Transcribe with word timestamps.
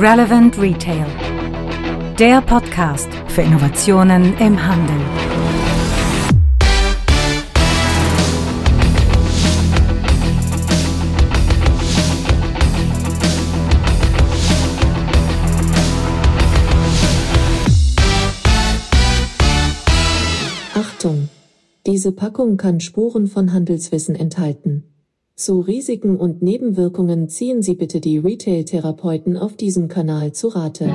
Relevant 0.00 0.56
Retail. 0.60 1.06
Der 2.20 2.40
Podcast 2.40 3.08
für 3.26 3.42
Innovationen 3.42 4.32
im 4.38 4.64
Handel. 4.64 4.94
Achtung! 20.74 21.28
Diese 21.86 22.12
Packung 22.12 22.56
kann 22.56 22.78
Spuren 22.78 23.26
von 23.26 23.52
Handelswissen 23.52 24.14
enthalten. 24.14 24.84
Zu 25.38 25.60
Risiken 25.60 26.16
und 26.16 26.42
Nebenwirkungen 26.42 27.28
ziehen 27.28 27.62
Sie 27.62 27.76
bitte 27.76 28.00
die 28.00 28.18
Retail-Therapeuten 28.18 29.36
auf 29.36 29.54
diesem 29.54 29.86
Kanal 29.86 30.32
zu 30.32 30.48
Rate. 30.48 30.86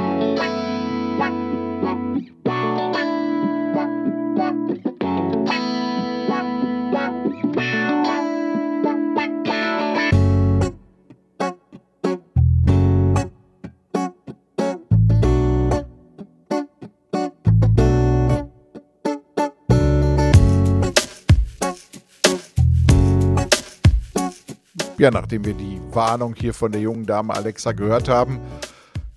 Ja, 25.03 25.11
nachdem 25.11 25.43
wir 25.43 25.53
die 25.53 25.81
Warnung 25.91 26.33
hier 26.33 26.53
von 26.53 26.71
der 26.71 26.79
jungen 26.79 27.05
Dame 27.05 27.33
Alexa 27.33 27.73
gehört 27.73 28.07
haben, 28.07 28.39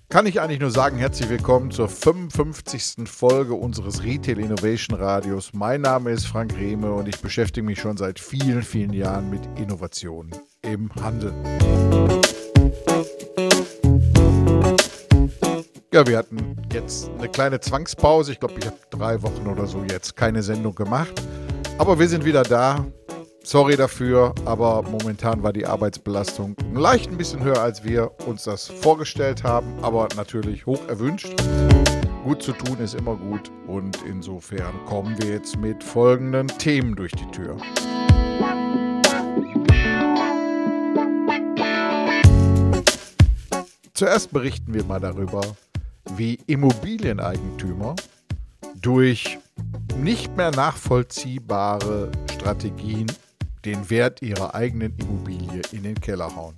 kann 0.09 0.25
ich 0.25 0.41
eigentlich 0.41 0.59
nur 0.59 0.69
sagen, 0.69 0.97
herzlich 0.97 1.29
willkommen 1.29 1.71
zur 1.71 1.87
55. 1.87 3.09
Folge 3.09 3.53
unseres 3.53 4.03
Retail 4.03 4.39
Innovation 4.39 4.99
Radios. 4.99 5.53
Mein 5.53 5.79
Name 5.79 6.11
ist 6.11 6.27
Frank 6.27 6.57
Rehme 6.57 6.91
und 6.91 7.07
ich 7.07 7.21
beschäftige 7.21 7.65
mich 7.65 7.79
schon 7.79 7.95
seit 7.95 8.19
vielen, 8.19 8.63
vielen 8.63 8.91
Jahren 8.91 9.29
mit 9.29 9.39
Innovationen 9.55 10.35
im 10.61 10.93
Handel. 10.95 11.33
Ja, 15.93 16.05
wir 16.05 16.17
hatten 16.17 16.57
jetzt 16.73 17.09
eine 17.17 17.29
kleine 17.29 17.61
Zwangspause. 17.61 18.33
Ich 18.33 18.41
glaube, 18.41 18.55
ich 18.59 18.65
habe 18.65 18.75
drei 18.89 19.23
Wochen 19.23 19.47
oder 19.47 19.65
so 19.67 19.85
jetzt 19.89 20.17
keine 20.17 20.43
Sendung 20.43 20.75
gemacht. 20.75 21.13
Aber 21.77 21.97
wir 21.97 22.09
sind 22.09 22.25
wieder 22.25 22.43
da 22.43 22.85
Sorry 23.47 23.77
dafür, 23.77 24.35
aber 24.43 24.81
momentan 24.81 25.41
war 25.41 25.53
die 25.53 25.65
Arbeitsbelastung 25.65 26.57
leicht 26.73 27.09
ein 27.09 27.17
bisschen 27.17 27.41
höher, 27.41 27.61
als 27.61 27.81
wir 27.81 28.11
uns 28.27 28.43
das 28.43 28.67
vorgestellt 28.67 29.45
haben, 29.45 29.73
aber 29.81 30.09
natürlich 30.17 30.65
hoch 30.65 30.85
erwünscht. 30.89 31.33
Gut 32.25 32.43
zu 32.43 32.51
tun 32.51 32.77
ist 32.79 32.93
immer 32.93 33.15
gut 33.15 33.49
und 33.65 33.99
insofern 34.05 34.73
kommen 34.85 35.15
wir 35.19 35.29
jetzt 35.29 35.55
mit 35.55 35.81
folgenden 35.81 36.49
Themen 36.49 36.97
durch 36.97 37.13
die 37.13 37.31
Tür. 37.31 37.55
Zuerst 43.93 44.33
berichten 44.33 44.73
wir 44.73 44.83
mal 44.83 44.99
darüber, 44.99 45.39
wie 46.17 46.37
Immobilieneigentümer 46.47 47.95
durch 48.81 49.39
nicht 49.95 50.35
mehr 50.35 50.51
nachvollziehbare 50.51 52.11
Strategien 52.33 53.07
den 53.67 53.89
Wert 53.89 54.21
ihrer 54.21 54.55
eigenen 54.55 54.95
Immobilie 54.97 55.61
in 55.73 55.83
den 55.83 55.99
Keller 55.99 56.33
hauen. 56.33 56.55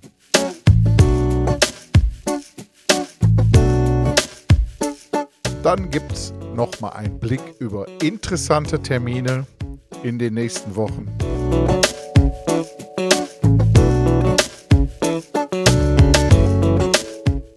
Dann 5.64 5.90
gibt 5.90 6.12
es 6.12 6.32
nochmal 6.54 6.92
einen 6.92 7.18
Blick 7.18 7.40
über 7.58 7.86
interessante 8.00 8.80
Termine 8.80 9.44
in 10.04 10.20
den 10.20 10.34
nächsten 10.34 10.76
Wochen. 10.76 11.08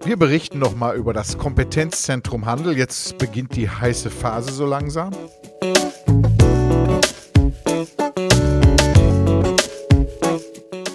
Wir 0.03 0.17
berichten 0.17 0.57
nochmal 0.57 0.95
über 0.97 1.13
das 1.13 1.37
Kompetenzzentrum 1.37 2.47
Handel. 2.47 2.75
Jetzt 2.75 3.19
beginnt 3.19 3.55
die 3.55 3.69
heiße 3.69 4.09
Phase 4.09 4.51
so 4.51 4.65
langsam. 4.65 5.11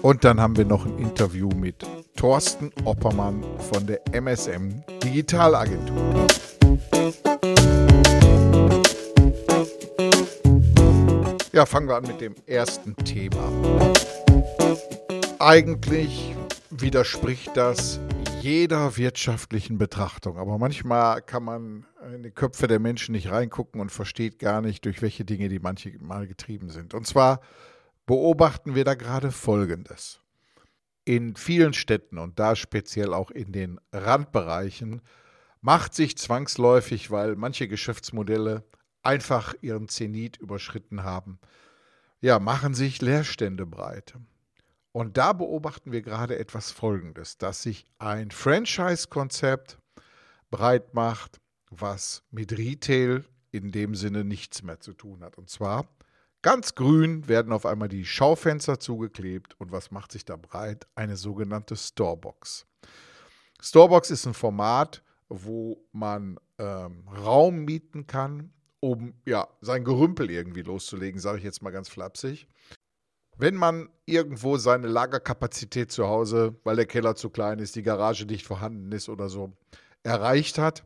Und 0.08 0.24
dann 0.24 0.40
haben 0.40 0.56
wir 0.56 0.64
noch 0.64 0.86
ein 0.86 0.96
Interview 0.96 1.50
mit 1.50 1.86
Thorsten 2.16 2.72
Oppermann 2.86 3.44
von 3.58 3.86
der 3.86 4.00
MSM 4.10 4.82
Digitalagentur. 5.04 6.26
Ja, 11.52 11.66
fangen 11.66 11.88
wir 11.88 11.96
an 11.96 12.04
mit 12.04 12.22
dem 12.22 12.34
ersten 12.46 12.96
Thema. 12.96 13.52
Eigentlich 15.40 16.34
widerspricht 16.70 17.54
das 17.54 18.00
jeder 18.40 18.96
wirtschaftlichen 18.96 19.76
Betrachtung, 19.76 20.38
aber 20.38 20.56
manchmal 20.56 21.20
kann 21.20 21.44
man 21.44 21.84
in 22.14 22.22
die 22.22 22.30
Köpfe 22.30 22.66
der 22.66 22.78
Menschen 22.78 23.12
nicht 23.12 23.30
reingucken 23.30 23.78
und 23.78 23.92
versteht 23.92 24.38
gar 24.38 24.62
nicht, 24.62 24.86
durch 24.86 25.02
welche 25.02 25.26
Dinge 25.26 25.50
die 25.50 25.58
manchmal 25.58 26.26
getrieben 26.26 26.70
sind. 26.70 26.94
Und 26.94 27.06
zwar 27.06 27.42
beobachten 28.08 28.74
wir 28.74 28.84
da 28.84 28.94
gerade 28.94 29.30
Folgendes. 29.30 30.22
In 31.04 31.36
vielen 31.36 31.74
Städten 31.74 32.16
und 32.16 32.38
da 32.38 32.56
speziell 32.56 33.12
auch 33.12 33.30
in 33.30 33.52
den 33.52 33.78
Randbereichen 33.92 35.02
macht 35.60 35.94
sich 35.94 36.16
zwangsläufig, 36.16 37.10
weil 37.10 37.36
manche 37.36 37.68
Geschäftsmodelle 37.68 38.64
einfach 39.02 39.54
ihren 39.60 39.88
Zenit 39.88 40.38
überschritten 40.38 41.04
haben, 41.04 41.38
ja, 42.22 42.38
machen 42.38 42.72
sich 42.72 43.02
Leerstände 43.02 43.66
breit. 43.66 44.14
Und 44.92 45.18
da 45.18 45.34
beobachten 45.34 45.92
wir 45.92 46.00
gerade 46.00 46.38
etwas 46.38 46.70
Folgendes, 46.70 47.36
dass 47.36 47.62
sich 47.62 47.84
ein 47.98 48.30
Franchise-Konzept 48.30 49.78
breit 50.50 50.94
macht, 50.94 51.42
was 51.68 52.22
mit 52.30 52.56
Retail 52.56 53.26
in 53.50 53.70
dem 53.70 53.94
Sinne 53.94 54.24
nichts 54.24 54.62
mehr 54.62 54.80
zu 54.80 54.94
tun 54.94 55.22
hat. 55.22 55.36
Und 55.36 55.50
zwar 55.50 55.86
Ganz 56.42 56.76
grün 56.76 57.26
werden 57.26 57.52
auf 57.52 57.66
einmal 57.66 57.88
die 57.88 58.04
Schaufenster 58.04 58.78
zugeklebt 58.78 59.58
und 59.58 59.72
was 59.72 59.90
macht 59.90 60.12
sich 60.12 60.24
da 60.24 60.36
breit? 60.36 60.86
Eine 60.94 61.16
sogenannte 61.16 61.74
Storebox. 61.74 62.64
Storebox 63.60 64.10
ist 64.10 64.24
ein 64.24 64.34
Format, 64.34 65.02
wo 65.28 65.84
man 65.90 66.38
ähm, 66.58 67.08
Raum 67.08 67.64
mieten 67.64 68.06
kann, 68.06 68.52
um 68.78 69.14
ja, 69.26 69.48
sein 69.60 69.82
Gerümpel 69.82 70.30
irgendwie 70.30 70.62
loszulegen, 70.62 71.20
sage 71.20 71.38
ich 71.38 71.44
jetzt 71.44 71.60
mal 71.60 71.72
ganz 71.72 71.88
flapsig. 71.88 72.46
Wenn 73.36 73.56
man 73.56 73.88
irgendwo 74.06 74.58
seine 74.58 74.86
Lagerkapazität 74.86 75.90
zu 75.90 76.06
Hause, 76.06 76.54
weil 76.62 76.76
der 76.76 76.86
Keller 76.86 77.16
zu 77.16 77.30
klein 77.30 77.58
ist, 77.58 77.74
die 77.74 77.82
Garage 77.82 78.26
nicht 78.26 78.46
vorhanden 78.46 78.92
ist 78.92 79.08
oder 79.08 79.28
so, 79.28 79.56
erreicht 80.04 80.56
hat, 80.58 80.84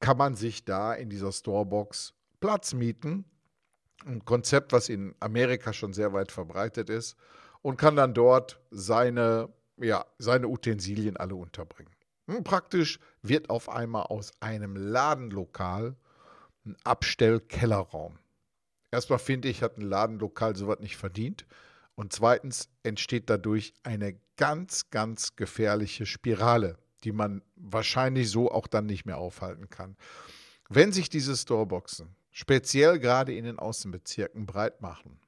kann 0.00 0.16
man 0.16 0.34
sich 0.34 0.64
da 0.64 0.94
in 0.94 1.10
dieser 1.10 1.32
Storebox 1.32 2.14
Platz 2.40 2.72
mieten 2.72 3.26
ein 4.06 4.24
Konzept, 4.24 4.72
was 4.72 4.88
in 4.88 5.14
Amerika 5.20 5.72
schon 5.72 5.92
sehr 5.92 6.12
weit 6.12 6.32
verbreitet 6.32 6.90
ist 6.90 7.16
und 7.62 7.76
kann 7.76 7.96
dann 7.96 8.14
dort 8.14 8.60
seine, 8.70 9.48
ja, 9.76 10.04
seine 10.18 10.48
Utensilien 10.48 11.16
alle 11.16 11.34
unterbringen. 11.34 11.92
Und 12.26 12.36
hm, 12.36 12.44
praktisch 12.44 13.00
wird 13.22 13.50
auf 13.50 13.68
einmal 13.68 14.04
aus 14.04 14.32
einem 14.40 14.76
Ladenlokal 14.76 15.96
ein 16.64 16.76
Abstellkellerraum. 16.84 18.18
Erstmal 18.90 19.18
finde 19.18 19.48
ich, 19.48 19.62
hat 19.62 19.78
ein 19.78 19.82
Ladenlokal 19.82 20.56
sowas 20.56 20.80
nicht 20.80 20.96
verdient. 20.96 21.46
Und 21.94 22.12
zweitens 22.12 22.68
entsteht 22.82 23.28
dadurch 23.28 23.74
eine 23.82 24.18
ganz, 24.36 24.90
ganz 24.90 25.36
gefährliche 25.36 26.06
Spirale, 26.06 26.78
die 27.02 27.12
man 27.12 27.42
wahrscheinlich 27.56 28.30
so 28.30 28.52
auch 28.52 28.66
dann 28.66 28.86
nicht 28.86 29.04
mehr 29.04 29.18
aufhalten 29.18 29.68
kann. 29.68 29.96
Wenn 30.68 30.92
sich 30.92 31.08
diese 31.08 31.36
Storeboxen 31.36 32.14
speziell 32.38 33.00
gerade 33.00 33.34
in 33.34 33.44
den 33.44 33.58
Außenbezirken 33.58 34.46
breit 34.46 34.80
machen, 34.80 35.18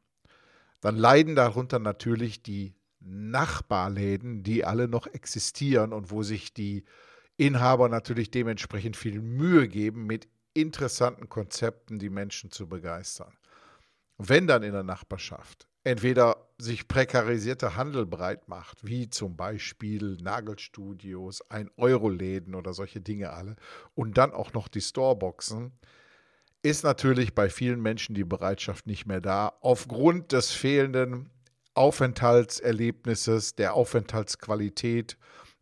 dann 0.80 0.94
leiden 0.94 1.34
darunter 1.34 1.80
natürlich 1.80 2.40
die 2.40 2.72
Nachbarläden, 3.00 4.44
die 4.44 4.64
alle 4.64 4.86
noch 4.86 5.08
existieren 5.08 5.92
und 5.92 6.12
wo 6.12 6.22
sich 6.22 6.54
die 6.54 6.84
Inhaber 7.36 7.88
natürlich 7.88 8.30
dementsprechend 8.30 8.96
viel 8.96 9.20
Mühe 9.20 9.66
geben, 9.66 10.06
mit 10.06 10.28
interessanten 10.54 11.28
Konzepten 11.28 11.98
die 11.98 12.10
Menschen 12.10 12.52
zu 12.52 12.68
begeistern. 12.68 13.32
Wenn 14.16 14.46
dann 14.46 14.62
in 14.62 14.72
der 14.72 14.84
Nachbarschaft 14.84 15.66
entweder 15.82 16.48
sich 16.58 16.86
prekarisierter 16.86 17.74
Handel 17.74 18.06
breit 18.06 18.46
macht, 18.46 18.86
wie 18.86 19.10
zum 19.10 19.36
Beispiel 19.36 20.16
Nagelstudios, 20.22 21.42
ein 21.50 21.70
Euro-Läden 21.76 22.54
oder 22.54 22.72
solche 22.72 23.00
Dinge 23.00 23.30
alle, 23.30 23.56
und 23.94 24.16
dann 24.16 24.32
auch 24.32 24.52
noch 24.52 24.68
die 24.68 24.82
Storeboxen, 24.82 25.72
ist 26.62 26.84
natürlich 26.84 27.34
bei 27.34 27.48
vielen 27.48 27.80
Menschen 27.80 28.14
die 28.14 28.24
Bereitschaft 28.24 28.86
nicht 28.86 29.06
mehr 29.06 29.20
da, 29.20 29.54
aufgrund 29.60 30.32
des 30.32 30.50
fehlenden 30.50 31.30
Aufenthaltserlebnisses, 31.74 33.54
der 33.54 33.74
Aufenthaltsqualität, 33.74 35.16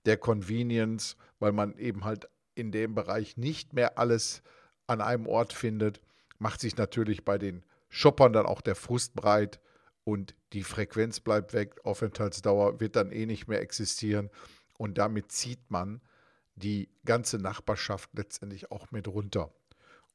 der 0.07 0.17
Convenience, 0.17 1.17
weil 1.39 1.53
man 1.53 1.77
eben 1.79 2.05
halt 2.05 2.29
in 2.55 2.73
dem 2.73 2.95
Bereich 2.95 3.37
nicht 3.37 3.73
mehr 3.73 3.99
alles 3.99 4.43
an 4.87 5.01
einem 5.01 5.27
Ort 5.27 5.53
findet, 5.53 6.01
macht 6.39 6.61
sich 6.61 6.77
natürlich 6.77 7.25
bei 7.25 7.39
den 7.39 7.65
Shoppern 7.89 8.33
dann 8.33 8.47
auch 8.47 8.61
der 8.61 8.75
Frust 8.75 9.15
breit 9.15 9.61
und 10.05 10.35
die 10.53 10.65
Frequenz 10.65 11.21
bleibt 11.21 11.53
weg, 11.53 11.85
Aufenthaltsdauer 11.85 12.81
wird 12.81 12.97
dann 12.97 13.13
eh 13.13 13.27
nicht 13.27 13.47
mehr 13.47 13.61
existieren 13.61 14.31
und 14.79 14.99
damit 14.99 15.31
zieht 15.31 15.71
man 15.71 16.01
die 16.57 16.89
ganze 17.05 17.39
Nachbarschaft 17.39 18.11
letztendlich 18.15 18.73
auch 18.73 18.91
mit 18.91 19.07
runter. 19.07 19.53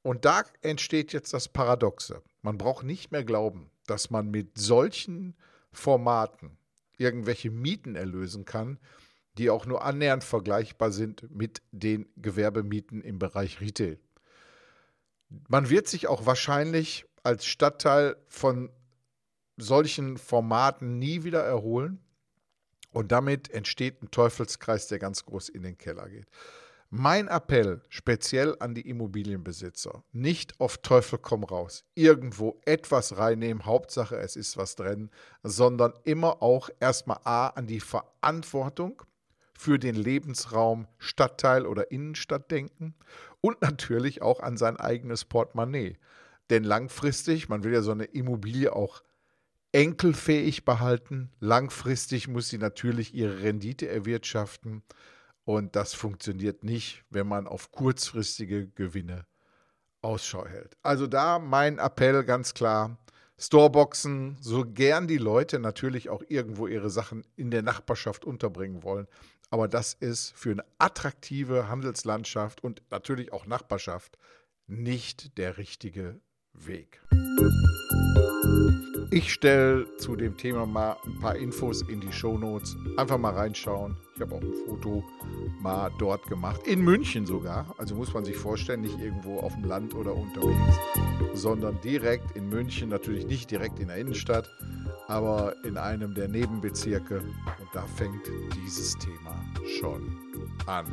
Und 0.04 0.26
da 0.26 0.44
entsteht 0.62 1.14
jetzt 1.14 1.34
das 1.34 1.48
Paradoxe. 1.48 2.22
Man 2.42 2.58
braucht 2.58 2.86
nicht 2.86 3.12
mehr 3.12 3.24
glauben, 3.24 3.72
dass 3.88 4.10
man 4.10 4.30
mit 4.30 4.58
solchen 4.58 5.36
Formaten 5.72 6.58
irgendwelche 6.98 7.50
Mieten 7.50 7.96
erlösen 7.96 8.46
kann, 8.46 8.80
die 9.38 9.50
auch 9.50 9.66
nur 9.66 9.84
annähernd 9.84 10.24
vergleichbar 10.24 10.92
sind 10.92 11.32
mit 11.32 11.64
den 11.72 12.08
Gewerbemieten 12.18 13.02
im 13.02 13.18
Bereich 13.18 13.62
Retail. 13.62 13.98
Man 15.48 15.70
wird 15.70 15.88
sich 15.88 16.08
auch 16.08 16.26
wahrscheinlich 16.26 17.06
als 17.24 17.46
Stadtteil 17.46 18.18
von 18.28 18.70
solchen 19.58 20.18
Formaten 20.18 21.00
nie 21.00 21.24
wieder 21.24 21.44
erholen. 21.44 22.00
Und 22.92 23.12
damit 23.12 23.50
entsteht 23.50 24.04
ein 24.04 24.12
Teufelskreis, 24.12 24.88
der 24.88 25.00
ganz 25.00 25.26
groß 25.26 25.50
in 25.50 25.64
den 25.64 25.78
Keller 25.78 26.10
geht. 26.10 26.28
Mein 26.96 27.28
Appell 27.28 27.82
speziell 27.90 28.56
an 28.60 28.76
die 28.76 28.88
Immobilienbesitzer, 28.88 30.04
nicht 30.12 30.60
auf 30.60 30.78
Teufel 30.78 31.18
komm 31.18 31.44
raus, 31.44 31.86
irgendwo 31.96 32.62
etwas 32.66 33.18
reinnehmen, 33.18 33.66
Hauptsache 33.66 34.16
es 34.18 34.36
ist 34.36 34.58
was 34.58 34.76
drin, 34.76 35.10
sondern 35.42 35.94
immer 36.04 36.44
auch 36.44 36.70
erstmal 36.80 37.18
A 37.24 37.48
an 37.48 37.66
die 37.66 37.80
Verantwortung 37.80 39.02
für 39.56 39.80
den 39.80 39.96
Lebensraum 39.96 40.88
Stadtteil 41.00 41.66
oder 41.66 41.90
Innenstadt 41.90 42.52
denken 42.52 42.94
und 43.42 43.60
natürlich 43.64 44.22
auch 44.22 44.40
an 44.40 44.56
sein 44.56 44.78
eigenes 44.78 45.26
Portemonnaie. 45.26 45.98
Denn 46.52 46.64
langfristig, 46.64 47.50
man 47.50 47.64
will 47.64 47.74
ja 47.74 47.82
so 47.82 47.90
eine 47.90 48.06
Immobilie 48.06 48.72
auch 48.72 49.02
enkelfähig 49.72 50.64
behalten, 50.64 51.32
langfristig 51.40 52.28
muss 52.28 52.50
sie 52.50 52.60
natürlich 52.60 53.16
ihre 53.16 53.42
Rendite 53.42 53.90
erwirtschaften 53.90 54.84
und 55.46 55.76
das 55.76 55.94
funktioniert 55.94 56.64
nicht, 56.64 57.04
wenn 57.10 57.28
man 57.28 57.48
auf 57.48 57.72
kurzfristige 57.72 58.68
Gewinne 58.68 59.26
Ausschau 60.02 60.46
hält. 60.46 60.78
Also 60.82 61.08
da 61.08 61.40
mein 61.40 61.80
Appell 61.80 62.24
ganz 62.24 62.54
klar, 62.54 62.98
Storeboxen, 63.40 64.38
so 64.40 64.64
gern 64.66 65.08
die 65.08 65.18
Leute 65.18 65.60
natürlich 65.60 66.10
auch 66.10 66.24
irgendwo 66.28 66.68
ihre 66.68 66.90
Sachen 66.90 67.26
in 67.36 67.52
der 67.52 67.62
Nachbarschaft 67.62 68.26
unterbringen 68.26 68.84
wollen. 68.84 69.08
Aber 69.50 69.68
das 69.68 69.94
ist 69.94 70.34
für 70.36 70.52
eine 70.52 70.66
attraktive 70.78 71.68
Handelslandschaft 71.68 72.64
und 72.64 72.82
natürlich 72.90 73.34
auch 73.34 73.46
Nachbarschaft 73.46 74.18
nicht 74.68 75.38
der 75.38 75.58
richtige 75.58 76.20
Weg. 76.54 77.02
Ich 79.14 79.32
stelle 79.32 79.86
zu 79.98 80.16
dem 80.16 80.36
Thema 80.38 80.66
mal 80.66 80.98
ein 81.06 81.20
paar 81.20 81.36
Infos 81.36 81.84
in 81.84 82.02
die 82.02 82.12
Show 82.12 82.36
Notes. 82.36 82.76
Einfach 82.98 83.20
mal 83.20 83.34
reinschauen. 83.34 83.96
Ich 84.16 84.22
habe 84.22 84.34
auch 84.34 84.42
ein 84.42 84.54
Foto 84.66 85.04
mal 85.62 85.92
dort 86.00 86.26
gemacht. 86.26 86.66
In 86.66 86.82
München 86.82 87.28
sogar. 87.28 87.76
Also 87.78 87.94
muss 87.94 88.12
man 88.12 88.26
sich 88.26 88.36
vorstellen, 88.36 88.82
nicht 88.82 89.00
irgendwo 89.00 89.40
auf 89.40 89.54
dem 89.54 89.66
Land 89.66 89.94
oder 89.94 90.16
unterwegs, 90.16 90.80
sondern 91.36 91.80
direkt 91.82 92.36
in 92.36 92.50
München. 92.50 92.90
Natürlich 92.90 93.28
nicht 93.28 93.52
direkt 93.52 93.80
in 93.80 93.90
der 93.90 93.98
Innenstadt, 93.98 94.50
aber 95.08 95.56
in 95.64 95.78
einem 95.78 96.16
der 96.16 96.28
Nebenbezirke. 96.28 97.20
Und 97.20 97.70
da 97.72 97.86
fängt 97.86 98.28
dieses 98.56 98.98
Thema 98.98 99.46
schon 99.80 100.18
an. 100.66 100.86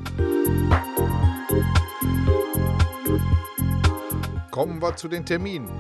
Kommen 4.51 4.83
wir 4.83 4.95
zu 4.95 5.09
den 5.09 5.25
Terminen. 5.25 5.71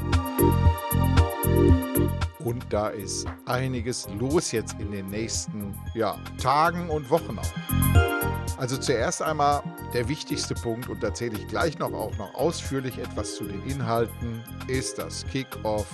Und 2.44 2.64
da 2.70 2.88
ist 2.88 3.26
einiges 3.46 4.08
los 4.19 4.52
jetzt 4.52 4.76
in 4.78 4.90
den 4.92 5.08
nächsten 5.08 5.75
ja, 5.94 6.19
Tagen 6.40 6.88
und 6.88 7.10
Wochen 7.10 7.38
auch. 7.38 8.58
Also 8.58 8.76
zuerst 8.76 9.22
einmal 9.22 9.62
der 9.94 10.08
wichtigste 10.08 10.54
Punkt, 10.54 10.88
und 10.88 11.02
da 11.02 11.14
zähle 11.14 11.38
ich 11.38 11.48
gleich 11.48 11.78
noch 11.78 11.92
auch 11.92 12.16
noch 12.19 12.34
ausführlich 12.34 12.98
etwas 12.98 13.37
zu 13.37 13.44
den 13.44 13.62
Inhalten, 13.64 14.42
ist 14.69 14.98
das 14.98 15.25
Kick-off 15.26 15.87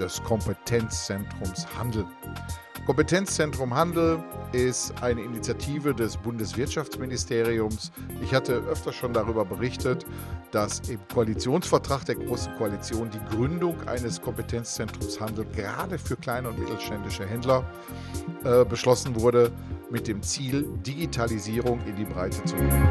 des 0.00 0.22
Kompetenzzentrums 0.24 1.66
Handel. 1.78 2.04
Kompetenzzentrum 2.88 3.74
Handel 3.74 4.24
ist 4.52 4.94
eine 5.02 5.20
Initiative 5.20 5.94
des 5.94 6.16
Bundeswirtschaftsministeriums. 6.16 7.92
Ich 8.22 8.32
hatte 8.32 8.54
öfter 8.54 8.94
schon 8.94 9.12
darüber 9.12 9.44
berichtet, 9.44 10.06
dass 10.52 10.80
im 10.88 10.98
Koalitionsvertrag 11.12 12.06
der 12.06 12.14
Großen 12.14 12.50
Koalition 12.56 13.10
die 13.10 13.36
Gründung 13.36 13.76
eines 13.86 14.22
Kompetenzzentrums 14.22 15.20
Handel 15.20 15.44
gerade 15.54 15.98
für 15.98 16.16
kleine 16.16 16.48
und 16.48 16.58
mittelständische 16.58 17.26
Händler 17.26 17.70
äh, 18.44 18.64
beschlossen 18.64 19.14
wurde, 19.20 19.52
mit 19.90 20.08
dem 20.08 20.22
Ziel, 20.22 20.66
Digitalisierung 20.86 21.80
in 21.86 21.96
die 21.96 22.04
Breite 22.04 22.44
zu 22.44 22.56
bringen. 22.56 22.88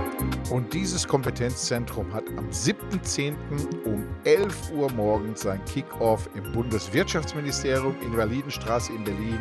Und 0.49 0.73
dieses 0.73 1.07
Kompetenzzentrum 1.07 2.11
hat 2.13 2.23
am 2.37 2.49
7.10. 2.49 3.35
um 3.85 4.03
11 4.23 4.71
Uhr 4.73 4.91
morgens 4.93 5.41
sein 5.41 5.63
Kickoff 5.65 6.27
im 6.35 6.51
Bundeswirtschaftsministerium 6.53 7.95
in 8.01 8.15
der 8.15 8.25
Liedenstraße 8.25 8.93
in 8.93 9.03
Berlin 9.03 9.39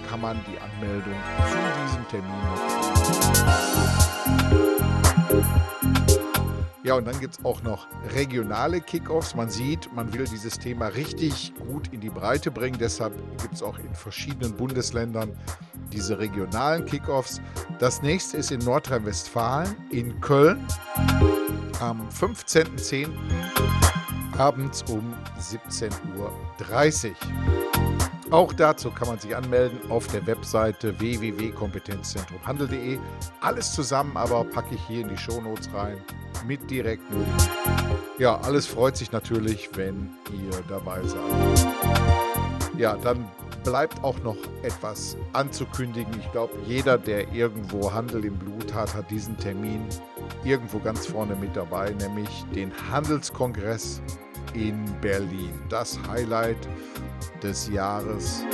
kann 0.08 0.20
man 0.20 0.38
die 0.46 0.56
Anmeldung 0.60 1.16
zu 1.48 1.56
diesem 1.82 2.06
Termin 2.08 2.30
nutzen. 5.32 5.75
Ja, 6.86 6.94
und 6.94 7.04
dann 7.04 7.18
gibt 7.18 7.36
es 7.36 7.44
auch 7.44 7.64
noch 7.64 7.88
regionale 8.14 8.80
Kickoffs. 8.80 9.34
Man 9.34 9.50
sieht, 9.50 9.92
man 9.92 10.14
will 10.14 10.24
dieses 10.24 10.56
Thema 10.56 10.86
richtig 10.86 11.52
gut 11.68 11.92
in 11.92 11.98
die 11.98 12.10
Breite 12.10 12.48
bringen. 12.48 12.76
Deshalb 12.78 13.12
gibt 13.42 13.54
es 13.54 13.62
auch 13.62 13.76
in 13.80 13.92
verschiedenen 13.92 14.56
Bundesländern 14.56 15.36
diese 15.92 16.16
regionalen 16.16 16.84
Kickoffs. 16.84 17.40
Das 17.80 18.02
nächste 18.02 18.36
ist 18.36 18.52
in 18.52 18.60
Nordrhein-Westfalen, 18.60 19.74
in 19.90 20.20
Köln, 20.20 20.64
am 21.80 22.08
15.10. 22.08 23.08
abends 24.38 24.84
um 24.84 25.12
17.30 25.40 27.10
Uhr. 27.10 27.65
Auch 28.30 28.52
dazu 28.52 28.90
kann 28.90 29.08
man 29.08 29.18
sich 29.20 29.36
anmelden 29.36 29.78
auf 29.88 30.08
der 30.08 30.26
Webseite 30.26 30.98
www.kompetenzzentrumhandel.de. 30.98 32.98
Alles 33.40 33.72
zusammen 33.72 34.16
aber 34.16 34.42
packe 34.44 34.74
ich 34.74 34.80
hier 34.88 35.02
in 35.02 35.08
die 35.08 35.16
Shownotes 35.16 35.72
rein 35.72 35.98
mit 36.44 36.68
direkten. 36.68 37.24
Ja, 38.18 38.40
alles 38.40 38.66
freut 38.66 38.96
sich 38.96 39.12
natürlich, 39.12 39.70
wenn 39.74 40.10
ihr 40.32 40.60
dabei 40.68 41.02
seid. 41.02 41.68
Ja, 42.76 42.96
dann 42.96 43.28
bleibt 43.62 44.02
auch 44.02 44.18
noch 44.20 44.36
etwas 44.62 45.16
anzukündigen. 45.32 46.12
Ich 46.20 46.30
glaube, 46.32 46.54
jeder, 46.66 46.98
der 46.98 47.32
irgendwo 47.32 47.92
Handel 47.92 48.24
im 48.24 48.38
Blut 48.38 48.74
hat, 48.74 48.94
hat 48.94 49.10
diesen 49.10 49.36
Termin 49.38 49.84
irgendwo 50.44 50.78
ganz 50.78 51.06
vorne 51.06 51.36
mit 51.36 51.56
dabei, 51.56 51.90
nämlich 51.90 52.44
den 52.54 52.72
Handelskongress 52.90 54.02
in 54.54 54.84
Berlin. 55.00 55.52
Das 55.68 55.98
Highlight 56.08 56.68
des 57.42 57.68
Jahres 57.68 58.44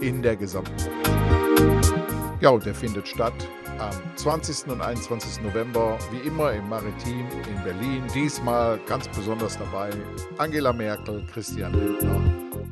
in 0.00 0.22
der 0.22 0.36
gesamten 0.36 0.78
Welt. 0.78 1.94
Ja, 2.40 2.50
und 2.50 2.64
der 2.64 2.74
findet 2.74 3.06
statt 3.06 3.34
am 3.78 3.94
20. 4.16 4.68
und 4.68 4.80
21. 4.80 5.42
November, 5.42 5.98
wie 6.10 6.26
immer 6.26 6.52
im 6.52 6.68
Maritim 6.68 7.26
in 7.48 7.64
Berlin. 7.64 8.04
Diesmal 8.14 8.78
ganz 8.86 9.08
besonders 9.08 9.58
dabei 9.58 9.90
Angela 10.38 10.72
Merkel, 10.72 11.24
Christian 11.32 11.72
Lindner 11.74 12.20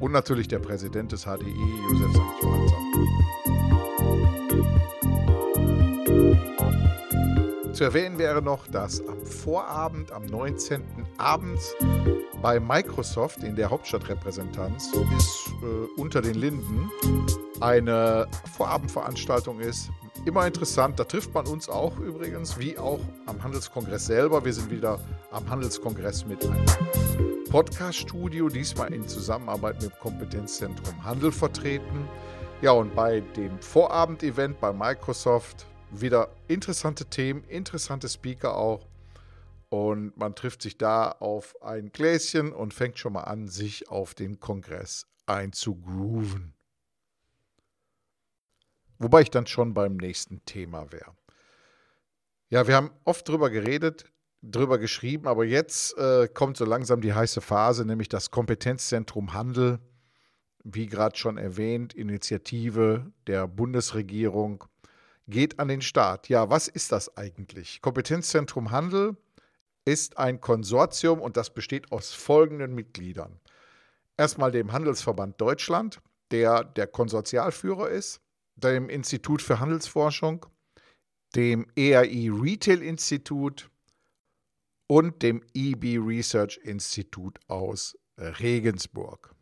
und 0.01 0.13
natürlich 0.13 0.49
der 0.49 0.59
Präsident 0.59 1.13
des 1.13 1.25
HDI, 1.25 1.55
Josef 1.91 2.11
St. 2.11 2.43
Johann. 2.43 2.69
Zu 7.79 7.85
erwähnen 7.85 8.19
wäre 8.19 8.43
noch, 8.43 8.67
dass 8.67 9.07
am 9.07 9.25
Vorabend, 9.25 10.11
am 10.11 10.27
19. 10.27 10.83
abends 11.17 11.77
bei 12.43 12.61
Microsoft 12.61 13.43
in 13.43 13.57
der 13.57 13.71
Hauptstadtrepräsentanz 13.71 14.93
ist 15.17 15.53
äh, 15.63 16.01
unter 16.01 16.23
den 16.23 16.35
Linden 16.35 16.91
eine 17.61 18.29
Vorabendveranstaltung 18.57 19.61
ist 19.61 19.91
immer 20.25 20.47
interessant. 20.47 20.99
Da 20.99 21.05
trifft 21.05 21.35
man 21.35 21.47
uns 21.47 21.69
auch 21.69 21.99
übrigens, 21.99 22.59
wie 22.59 22.79
auch 22.79 23.01
am 23.27 23.43
Handelskongress 23.43 24.07
selber. 24.07 24.45
Wir 24.45 24.53
sind 24.53 24.71
wieder 24.71 25.01
am 25.33 25.49
Handelskongress 25.49 26.27
mit 26.27 26.45
einem 26.45 26.65
Podcast-Studio, 27.51 28.49
diesmal 28.49 28.93
in 28.93 29.09
Zusammenarbeit 29.09 29.83
mit 29.83 29.91
dem 29.91 29.99
Kompetenzzentrum 29.99 31.05
Handel 31.05 31.33
vertreten. 31.33 32.09
Ja, 32.61 32.73
und 32.73 32.95
bei 32.95 33.21
dem 33.37 33.59
Vorabendevent 33.61 34.61
bei 34.61 34.73
Microsoft 34.73 35.67
wieder 35.91 36.29
interessante 36.49 37.07
Themen, 37.07 37.43
interessante 37.49 38.09
Speaker 38.09 38.57
auch. 38.57 38.88
Und 39.71 40.17
man 40.17 40.35
trifft 40.35 40.63
sich 40.63 40.79
da 40.79 41.11
auf 41.11 41.61
ein 41.63 41.93
Gläschen 41.93 42.53
und 42.53 42.73
fängt 42.73 42.99
schon 42.99 43.13
mal 43.13 43.25
an, 43.25 43.49
sich 43.49 43.89
auf 43.89 44.15
den 44.15 44.41
Kongress 44.41 45.07
einzugrooven. 45.27 46.55
Wobei 48.99 49.23
ich 49.23 49.31
dann 49.31 49.47
schon 49.47 49.75
beim 49.75 49.97
nächsten 49.97 50.45
Thema 50.45 50.91
wäre. 50.91 51.15
Ja, 52.49 52.67
wir 52.67 52.77
haben 52.77 52.91
oft 53.05 53.29
drüber 53.29 53.51
geredet, 53.51 54.07
drüber 54.43 54.79
geschrieben, 54.79 55.27
aber 55.27 55.45
jetzt 55.45 55.97
äh, 55.99 56.29
kommt 56.29 56.57
so 56.57 56.65
langsam 56.65 57.01
die 57.01 57.13
heiße 57.13 57.41
Phase, 57.41 57.85
nämlich 57.85 58.09
das 58.09 58.31
Kompetenzzentrum 58.31 59.35
Handel, 59.35 59.79
wie 60.65 60.87
gerade 60.87 61.17
schon 61.17 61.37
erwähnt, 61.37 61.93
Initiative 61.93 63.13
der 63.27 63.47
Bundesregierung, 63.47 64.65
geht 65.29 65.59
an 65.59 65.69
den 65.69 65.83
Start. 65.83 66.29
Ja, 66.29 66.49
was 66.49 66.69
ist 66.69 66.91
das 66.91 67.17
eigentlich? 67.17 67.83
Kompetenzzentrum 67.83 68.71
Handel 68.71 69.17
ist 69.89 70.19
ein 70.19 70.41
Konsortium 70.41 71.19
und 71.21 71.39
das 71.39 71.49
besteht 71.55 71.91
aus 71.93 72.13
folgenden 72.13 72.75
Mitgliedern. 72.75 73.41
Erstmal 74.19 74.53
dem 74.53 74.73
Handelsverband 74.73 75.41
Deutschland, 75.41 76.03
der 76.31 76.63
der 76.63 76.87
Konsortialführer 76.87 77.89
ist, 77.89 78.21
dem 78.57 78.91
Institut 78.91 79.41
für 79.41 79.61
Handelsforschung, 79.61 80.45
dem 81.35 81.67
ERI 81.75 82.29
Retail 82.29 82.83
Institut 82.83 83.71
und 84.89 85.23
dem 85.23 85.43
EB 85.55 85.99
Research 85.99 86.61
Institut 86.63 87.39
aus 87.49 87.97
Regensburg. 88.19 89.35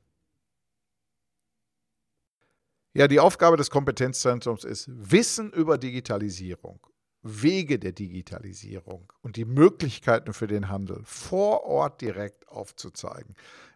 Ja, 2.95 3.09
die 3.09 3.21
Aufgabe 3.21 3.57
des 3.57 3.69
Kompetenzzentrums 3.69 4.63
ist 4.63 4.87
Wissen 4.89 5.53
über 5.53 5.77
Digitalisierung, 5.77 6.87
Wege 7.27 7.79
der 7.79 7.93
Digitalisierung 7.93 9.13
und 9.23 9.37
die 9.37 9.45
Möglichkeiten 9.45 10.33
für 10.33 10.47
den 10.47 10.69
Handel 10.69 11.01
vor 11.05 11.65
Ort 11.65 12.01
direkt 12.01 12.49
aufzuzeigen. 12.49 13.35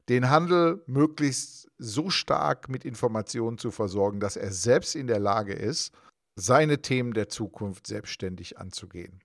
Den 0.08 0.30
Handel 0.30 0.82
möglichst 0.86 1.70
so 1.78 2.10
stark 2.10 2.68
mit 2.68 2.84
Informationen 2.84 3.58
zu 3.58 3.70
versorgen, 3.70 4.20
dass 4.20 4.36
er 4.36 4.52
selbst 4.52 4.94
in 4.94 5.06
der 5.06 5.20
Lage 5.20 5.52
ist, 5.52 5.94
seine 6.36 6.82
Themen 6.82 7.12
der 7.12 7.28
Zukunft 7.28 7.86
selbstständig 7.86 8.58
anzugehen. 8.58 9.20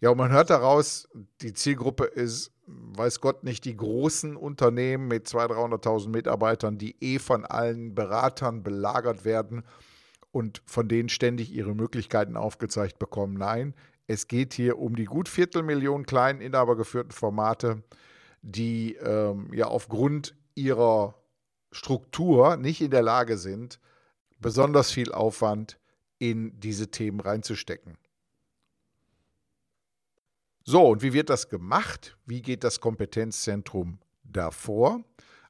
Ja, 0.00 0.10
und 0.10 0.18
man 0.18 0.30
hört 0.30 0.50
daraus, 0.50 1.08
die 1.40 1.54
Zielgruppe 1.54 2.04
ist, 2.04 2.52
weiß 2.66 3.20
Gott 3.20 3.44
nicht, 3.44 3.64
die 3.64 3.76
großen 3.76 4.36
Unternehmen 4.36 5.08
mit 5.08 5.26
200.000, 5.26 5.82
300.000 5.82 6.08
Mitarbeitern, 6.08 6.78
die 6.78 6.96
eh 7.00 7.18
von 7.18 7.44
allen 7.44 7.94
Beratern 7.94 8.62
belagert 8.62 9.24
werden 9.24 9.64
und 10.36 10.60
von 10.66 10.86
denen 10.86 11.08
ständig 11.08 11.50
ihre 11.50 11.74
Möglichkeiten 11.74 12.36
aufgezeigt 12.36 12.98
bekommen. 12.98 13.38
Nein, 13.38 13.74
es 14.06 14.28
geht 14.28 14.52
hier 14.52 14.78
um 14.78 14.94
die 14.94 15.06
gut 15.06 15.30
Viertelmillion 15.30 16.04
kleinen 16.04 16.42
inhabergeführten 16.42 17.10
Formate, 17.10 17.82
die 18.42 18.96
ähm, 18.96 19.50
ja 19.54 19.68
aufgrund 19.68 20.36
ihrer 20.54 21.14
Struktur 21.72 22.58
nicht 22.58 22.82
in 22.82 22.90
der 22.90 23.00
Lage 23.00 23.38
sind, 23.38 23.80
besonders 24.38 24.90
viel 24.92 25.10
Aufwand 25.10 25.78
in 26.18 26.60
diese 26.60 26.90
Themen 26.90 27.20
reinzustecken. 27.20 27.96
So, 30.64 30.86
und 30.86 31.00
wie 31.00 31.14
wird 31.14 31.30
das 31.30 31.48
gemacht? 31.48 32.18
Wie 32.26 32.42
geht 32.42 32.62
das 32.62 32.80
Kompetenzzentrum 32.80 34.00
davor? 34.22 35.02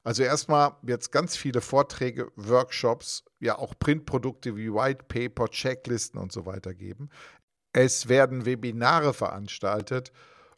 Also 0.07 0.23
erstmal 0.23 0.71
es 0.87 1.11
ganz 1.11 1.35
viele 1.35 1.59
Vorträge, 1.59 2.31
Workshops, 2.37 3.25
ja 3.41 3.57
auch 3.57 3.73
Printprodukte 3.77 4.55
wie 4.55 4.73
White 4.73 5.03
Paper, 5.09 5.49
Checklisten 5.49 6.17
und 6.17 6.31
so 6.31 6.45
weiter 6.45 6.73
geben. 6.73 7.09
Es 7.73 8.07
werden 8.07 8.45
Webinare 8.45 9.13
veranstaltet 9.13 10.13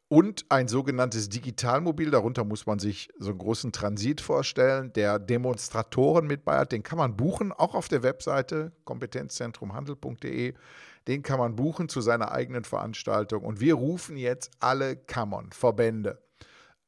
und 0.07 0.45
ein 0.49 0.67
sogenanntes 0.67 1.29
Digitalmobil. 1.29 2.11
Darunter 2.11 2.43
muss 2.43 2.67
man 2.67 2.77
sich 2.77 3.09
so 3.17 3.31
einen 3.31 3.39
großen 3.39 3.71
Transit 3.71 4.21
vorstellen, 4.21 4.93
der 4.93 5.17
Demonstratoren 5.17 6.27
mit 6.27 6.45
bei 6.45 6.59
hat. 6.59 6.71
Den 6.71 6.83
kann 6.83 6.99
man 6.99 7.17
buchen, 7.17 7.51
auch 7.51 7.73
auf 7.73 7.87
der 7.87 8.03
Webseite 8.03 8.71
kompetenzzentrumhandel.de. 8.83 10.53
Den 11.07 11.23
kann 11.23 11.39
man 11.39 11.55
buchen 11.55 11.89
zu 11.89 12.01
seiner 12.01 12.33
eigenen 12.33 12.65
Veranstaltung. 12.65 13.43
Und 13.43 13.59
wir 13.59 13.73
rufen 13.73 14.15
jetzt 14.15 14.51
alle 14.59 14.95
Kammern, 14.95 15.49
Verbände, 15.51 16.21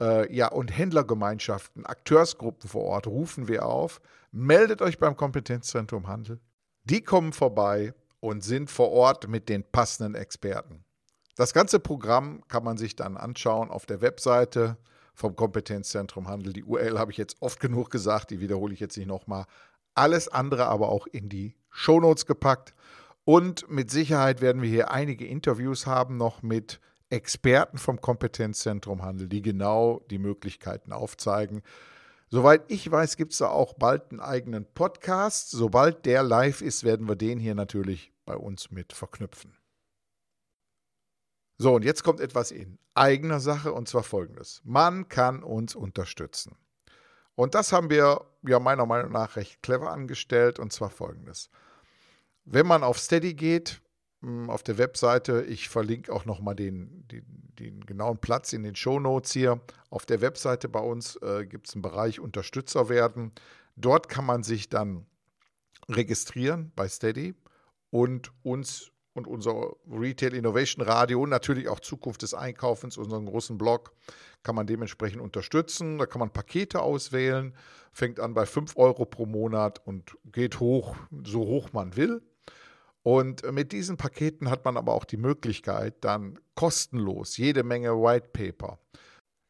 äh, 0.02 0.34
ja, 0.34 0.48
und 0.48 0.76
Händlergemeinschaften, 0.76 1.86
Akteursgruppen 1.86 2.68
vor 2.70 2.84
Ort 2.84 3.08
rufen 3.08 3.48
wir 3.48 3.66
auf. 3.66 4.02
Meldet 4.32 4.82
euch 4.82 4.98
beim 4.98 5.16
Kompetenzzentrum 5.16 6.08
Handel. 6.08 6.40
Die 6.84 7.02
kommen 7.02 7.32
vorbei 7.32 7.94
und 8.20 8.44
sind 8.44 8.72
vor 8.72 8.92
Ort 8.92 9.28
mit 9.28 9.48
den 9.48 9.64
passenden 9.64 10.16
Experten. 10.16 10.84
Das 11.36 11.54
ganze 11.54 11.80
Programm 11.80 12.42
kann 12.48 12.64
man 12.64 12.78
sich 12.78 12.96
dann 12.96 13.16
anschauen 13.16 13.70
auf 13.70 13.86
der 13.86 14.02
Webseite 14.02 14.78
vom 15.14 15.36
Kompetenzzentrum 15.36 16.28
Handel. 16.28 16.54
Die 16.54 16.64
URL 16.64 16.98
habe 16.98 17.12
ich 17.12 17.18
jetzt 17.18 17.38
oft 17.42 17.60
genug 17.60 17.90
gesagt, 17.92 18.32
die 18.32 18.40
wiederhole 18.40 18.74
ich 18.74 18.80
jetzt 18.80 18.98
nicht 18.98 19.08
nochmal. 19.08 19.46
Alles 19.94 20.28
andere 20.28 20.66
aber 20.68 20.90
auch 20.90 21.08
in 21.08 21.30
die 21.30 21.56
Shownotes 21.70 22.26
gepackt. 22.26 22.74
Und 23.24 23.70
mit 23.70 23.92
Sicherheit 23.92 24.42
werden 24.42 24.62
wir 24.62 24.70
hier 24.70 24.92
einige 24.92 25.28
Interviews 25.28 25.86
haben, 25.86 26.18
noch 26.18 26.42
mit 26.42 26.80
Experten 27.12 27.78
vom 27.78 28.00
Kompetenzzentrum 28.02 29.04
Handel, 29.04 29.28
die 29.28 29.42
genau 29.42 30.02
die 30.10 30.20
Möglichkeiten 30.20 30.92
aufzeigen. 30.94 31.62
Soweit 32.30 32.72
ich 32.72 32.90
weiß, 32.90 33.18
gibt 33.18 33.34
es 33.34 33.40
da 33.40 33.50
auch 33.50 33.74
bald 33.74 34.12
einen 34.12 34.22
eigenen 34.22 34.66
Podcast. 34.66 35.52
Sobald 35.52 36.06
der 36.06 36.24
live 36.24 36.62
ist, 36.62 36.84
werden 36.84 37.08
wir 37.08 37.18
den 37.18 37.40
hier 37.40 37.56
natürlich 37.56 38.14
bei 38.26 38.36
uns 38.36 38.72
mit 38.72 38.94
verknüpfen. 38.94 39.58
So, 41.58 41.76
und 41.76 41.84
jetzt 41.84 42.04
kommt 42.04 42.22
etwas 42.22 42.52
in 42.52 42.80
eigener 42.96 43.40
Sache 43.40 43.74
und 43.74 43.88
zwar 43.88 44.04
folgendes. 44.04 44.62
Man 44.64 45.10
kann 45.10 45.44
uns 45.44 45.76
unterstützen. 45.76 46.56
Und 47.36 47.54
das 47.54 47.74
haben 47.74 47.90
wir 47.90 48.26
ja 48.48 48.60
meiner 48.60 48.86
Meinung 48.86 49.12
nach 49.12 49.36
recht 49.36 49.62
clever 49.62 49.92
angestellt 49.92 50.58
und 50.58 50.72
zwar 50.72 50.90
folgendes. 50.90 51.50
Wenn 52.46 52.66
man 52.66 52.84
auf 52.84 52.98
Steady 52.98 53.34
geht, 53.34 53.82
auf 54.48 54.64
der 54.64 54.78
Webseite, 54.78 55.44
ich 55.44 55.70
verlinke 55.70 56.14
auch 56.14 56.26
nochmal 56.26 56.56
den, 56.56 57.08
den, 57.08 57.26
den 57.58 57.86
genauen 57.86 58.20
Platz 58.20 58.54
in 58.54 58.64
den 58.64 58.76
Show 58.76 59.00
Notes 59.00 59.32
hier. 59.32 59.60
Auf 59.90 60.06
der 60.06 60.22
Webseite 60.22 60.70
bei 60.70 60.80
uns 60.80 61.16
äh, 61.18 61.46
gibt 61.46 61.68
es 61.68 61.74
einen 61.74 61.82
Bereich 61.82 62.20
Unterstützer 62.20 62.88
werden. 62.88 63.32
Dort 63.76 64.10
kann 64.10 64.26
man 64.26 64.44
sich 64.44 64.70
dann 64.70 65.06
registrieren 65.90 66.72
bei 66.76 66.88
Steady 66.88 67.34
und 67.90 68.32
uns 68.44 68.92
und 69.14 69.28
unser 69.28 69.74
Retail 69.92 70.34
Innovation 70.34 70.86
Radio 70.86 71.22
und 71.22 71.30
natürlich 71.30 71.68
auch 71.68 71.82
Zukunft 71.82 72.22
des 72.22 72.34
Einkaufens, 72.34 72.98
unseren 72.98 73.26
großen 73.26 73.58
Blog, 73.58 73.92
kann 74.42 74.56
man 74.56 74.68
dementsprechend 74.68 75.22
unterstützen. 75.22 75.98
Da 75.98 76.06
kann 76.06 76.20
man 76.20 76.32
Pakete 76.32 76.82
auswählen, 76.82 77.54
fängt 77.92 78.22
an 78.22 78.34
bei 78.34 78.46
5 78.46 78.78
Euro 78.78 79.06
pro 79.06 79.26
Monat 79.26 79.86
und 79.86 80.18
geht 80.32 80.62
hoch, 80.62 80.96
so 81.26 81.42
hoch 81.42 81.74
man 81.74 81.98
will. 81.98 82.22
Und 83.04 83.50
mit 83.52 83.72
diesen 83.72 83.98
Paketen 83.98 84.50
hat 84.50 84.64
man 84.66 84.78
aber 84.78 84.94
auch 84.94 85.06
die 85.06 85.18
Möglichkeit, 85.18 85.96
dann 86.02 86.40
kostenlos 86.56 87.38
jede 87.38 87.64
Menge 87.64 87.94
White 87.94 88.30
Paper, 88.32 88.80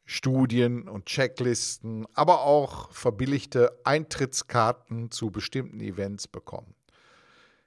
Studien 0.06 0.88
und 0.88 1.06
Checklisten, 1.06 2.06
aber 2.14 2.42
auch 2.42 2.92
verbilligte 2.92 3.80
Eintrittskarten 3.84 5.12
zu 5.12 5.32
bestimmten 5.32 5.82
Events 5.82 6.28
bekommen. 6.28 6.76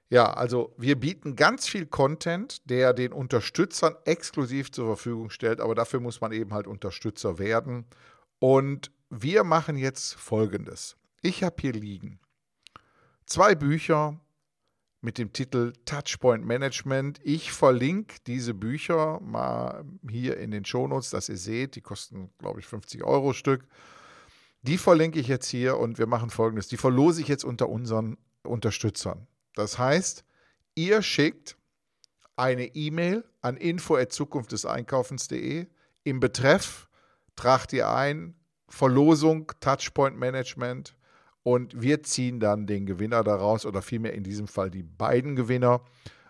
Ja, 0.09 0.33
also 0.33 0.73
wir 0.77 0.99
bieten 0.99 1.35
ganz 1.35 1.67
viel 1.67 1.87
Content, 1.87 2.69
der 2.69 2.93
den 2.93 3.11
Unterstützern 3.11 3.95
exklusiv 4.05 4.71
zur 4.71 4.85
Verfügung 4.85 5.29
stellt, 5.29 5.59
aber 5.59 5.75
dafür 5.75 5.99
muss 5.99 6.21
man 6.21 6.31
eben 6.31 6.53
halt 6.53 6.67
Unterstützer 6.67 7.39
werden. 7.39 7.85
Und 8.39 8.91
wir 9.09 9.43
machen 9.43 9.77
jetzt 9.77 10.13
Folgendes. 10.15 10.95
Ich 11.21 11.43
habe 11.43 11.55
hier 11.59 11.73
liegen 11.73 12.19
zwei 13.25 13.55
Bücher 13.55 14.19
mit 15.05 15.17
dem 15.19 15.31
Titel 15.31 15.71
Touchpoint 15.85 16.43
Management. 16.43 17.19
Ich 17.23 17.51
verlinke 17.51 18.15
diese 18.25 18.55
Bücher 18.55 19.19
mal 19.21 19.85
hier 20.09 20.37
in 20.37 20.49
den 20.49 20.65
Shownotes, 20.65 21.11
dass 21.11 21.29
ihr 21.29 21.37
seht. 21.37 21.75
Die 21.75 21.81
kosten, 21.81 22.31
glaube 22.39 22.59
ich, 22.59 22.65
50 22.65 23.03
Euro 23.03 23.33
Stück. 23.33 23.67
Die 24.63 24.79
verlinke 24.79 25.19
ich 25.19 25.27
jetzt 25.27 25.47
hier 25.47 25.77
und 25.77 25.99
wir 25.99 26.07
machen 26.07 26.31
folgendes. 26.31 26.67
Die 26.67 26.77
verlose 26.77 27.21
ich 27.21 27.27
jetzt 27.27 27.45
unter 27.45 27.69
unseren 27.69 28.17
Unterstützern. 28.41 29.27
Das 29.53 29.77
heißt, 29.77 30.25
ihr 30.73 31.03
schickt 31.03 31.55
eine 32.35 32.73
E-Mail 32.75 33.23
an 33.41 33.57
info@zukunftdeseinkaufens.de. 33.57 35.67
Im 36.03 36.19
Betreff 36.19 36.89
tragt 37.35 37.73
ihr 37.73 37.91
ein 37.91 38.33
Verlosung 38.67 39.51
Touchpoint 39.59 40.17
Management 40.17 40.95
und 41.45 41.79
wir 41.79 42.01
ziehen 42.01 42.39
dann 42.39 42.65
den 42.65 42.87
Gewinner 42.87 43.23
daraus 43.23 43.67
oder 43.67 43.83
vielmehr 43.83 44.13
in 44.13 44.23
diesem 44.23 44.47
Fall 44.47 44.71
die 44.71 44.81
beiden 44.81 45.35
Gewinner 45.35 45.85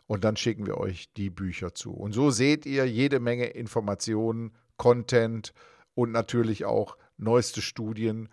und 0.07 0.25
dann 0.25 0.35
schicken 0.35 0.67
wir 0.67 0.77
euch 0.77 1.13
die 1.13 1.29
Bücher 1.29 1.73
zu. 1.73 1.93
Und 1.93 2.11
so 2.11 2.31
seht 2.31 2.65
ihr 2.65 2.85
jede 2.85 3.21
Menge 3.21 3.45
Informationen, 3.45 4.51
Content 4.75 5.53
und 5.93 6.11
natürlich 6.11 6.65
auch 6.65 6.97
neueste 7.17 7.61
Studien 7.61 8.27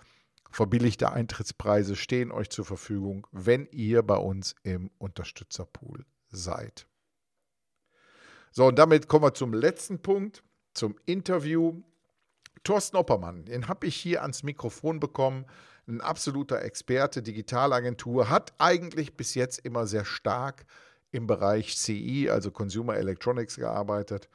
Verbilligte 0.51 1.11
Eintrittspreise 1.11 1.97
stehen 1.97 2.31
euch 2.31 2.51
zur 2.51 2.67
Verfügung, 2.67 3.27
wenn 3.33 3.67
ihr 3.71 4.03
bei 4.03 4.17
uns 4.17 4.55
im 4.65 4.91
Unterstützerpool 4.99 6.05
seid. 6.31 6.87
So, 8.51 8.67
und 8.67 8.79
damit 8.79 9.09
kommen 9.09 9.25
wir 9.25 9.35
zum 9.35 9.55
letzten 9.55 10.01
Punkt. 10.03 10.45
zum 10.75 10.97
Interview. 11.07 11.83
Thorsten 12.65 12.97
Oppermann, 12.97 13.45
den 13.45 13.69
habe 13.69 13.87
ich 13.87 13.97
hier 13.97 14.23
ans 14.23 14.43
Mikrofon 14.43 15.01
bekommen. 15.01 15.47
Ein 15.87 16.01
absoluter 16.01 16.63
Experte, 16.63 17.23
Digitalagentur, 17.23 18.31
hat 18.31 18.55
eigentlich 18.59 19.17
bis 19.17 19.35
jetzt 19.35 19.59
immer 19.65 19.87
sehr 19.87 20.05
stark 20.05 20.65
im 21.11 21.27
Bereich 21.27 21.77
CI, 21.77 22.31
also 22.31 22.51
Consumer 22.51 22.97
Electronics, 22.97 23.57
gearbeitet 23.57 24.29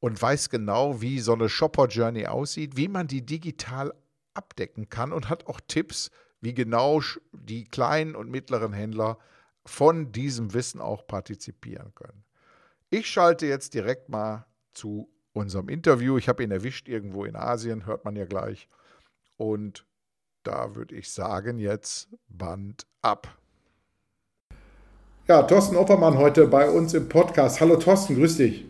und 0.00 0.20
weiß 0.20 0.50
genau, 0.50 1.00
wie 1.00 1.20
so 1.20 1.32
eine 1.32 1.48
Shopper 1.48 1.86
Journey 1.86 2.26
aussieht, 2.26 2.76
wie 2.76 2.88
man 2.88 3.06
die 3.06 3.24
digital 3.24 3.94
abdecken 4.34 4.88
kann 4.88 5.12
und 5.12 5.28
hat 5.28 5.46
auch 5.46 5.60
Tipps, 5.66 6.10
wie 6.40 6.54
genau 6.54 7.00
die 7.32 7.64
kleinen 7.64 8.16
und 8.16 8.30
mittleren 8.30 8.72
Händler 8.72 9.18
von 9.64 10.12
diesem 10.12 10.52
Wissen 10.52 10.80
auch 10.80 11.06
partizipieren 11.06 11.94
können. 11.94 12.24
Ich 12.90 13.08
schalte 13.08 13.46
jetzt 13.46 13.74
direkt 13.74 14.08
mal 14.08 14.46
zu 14.74 15.08
unserem 15.32 15.68
Interview. 15.68 16.18
Ich 16.18 16.28
habe 16.28 16.42
ihn 16.44 16.50
erwischt 16.50 16.88
irgendwo 16.88 17.24
in 17.24 17.36
Asien, 17.36 17.86
hört 17.86 18.04
man 18.04 18.14
ja 18.16 18.26
gleich. 18.26 18.68
Und 19.36 19.86
da 20.44 20.74
würde 20.74 20.94
ich 20.94 21.10
sagen, 21.10 21.58
jetzt 21.58 22.08
Band 22.28 22.86
ab. 23.02 23.28
Ja, 25.26 25.42
Thorsten 25.42 25.76
Oppermann 25.76 26.18
heute 26.18 26.46
bei 26.46 26.68
uns 26.68 26.92
im 26.92 27.08
Podcast. 27.08 27.60
Hallo 27.60 27.76
Thorsten, 27.76 28.14
grüß 28.14 28.36
dich. 28.36 28.66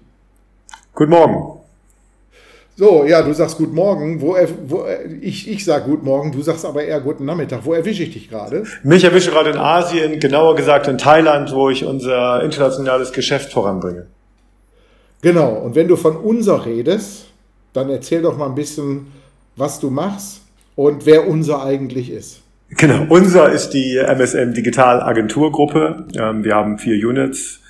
Guten 0.95 1.11
Morgen. 1.11 1.61
So, 2.77 3.05
ja, 3.05 3.23
du 3.23 3.33
sagst 3.33 3.59
Guten 3.59 3.75
Morgen. 3.75 4.21
Wo, 4.21 4.37
wo, 4.67 4.87
ich 5.21 5.51
ich 5.51 5.65
sage 5.65 5.91
Guten 5.91 6.05
Morgen, 6.05 6.31
du 6.31 6.43
sagst 6.43 6.65
aber 6.65 6.85
eher 6.85 7.01
Guten 7.01 7.25
Nachmittag. 7.25 7.65
Wo 7.65 7.73
erwische 7.73 8.05
ich 8.05 8.13
dich 8.13 8.31
gerade? 8.31 8.65
Mich 8.85 9.03
erwische 9.03 9.33
gerade 9.33 9.51
in 9.51 9.59
Asien, 9.59 10.21
genauer 10.21 10.55
gesagt 10.55 10.87
in 10.87 10.99
Thailand, 10.99 11.53
wo 11.53 11.71
ich 11.71 11.85
unser 11.85 12.43
internationales 12.45 13.13
Geschäft 13.13 13.53
voranbringe. 13.53 14.07
Genau, 15.23 15.55
und 15.55 15.75
wenn 15.75 15.89
du 15.89 15.97
von 15.97 16.17
unser 16.17 16.67
redest, 16.67 17.27
dann 17.73 17.91
erzähl 17.91 18.23
doch 18.23 18.37
mal 18.37 18.47
ein 18.47 18.55
bisschen, 18.55 19.13
was 19.57 19.81
du 19.81 19.91
machst 19.91 20.44
und 20.77 21.07
wer 21.07 21.27
unser 21.29 21.65
eigentlich 21.65 22.11
ist. 22.11 22.43
Genau, 22.71 23.07
unser 23.09 23.53
ist 23.53 23.71
die 23.71 23.97
MSM 23.97 24.55
Digital 24.55 25.01
Agenturgruppe. 25.01 26.07
Ähm, 26.17 26.45
wir 26.45 26.55
haben 26.55 26.79
vier 26.79 26.97
Units 27.07 27.61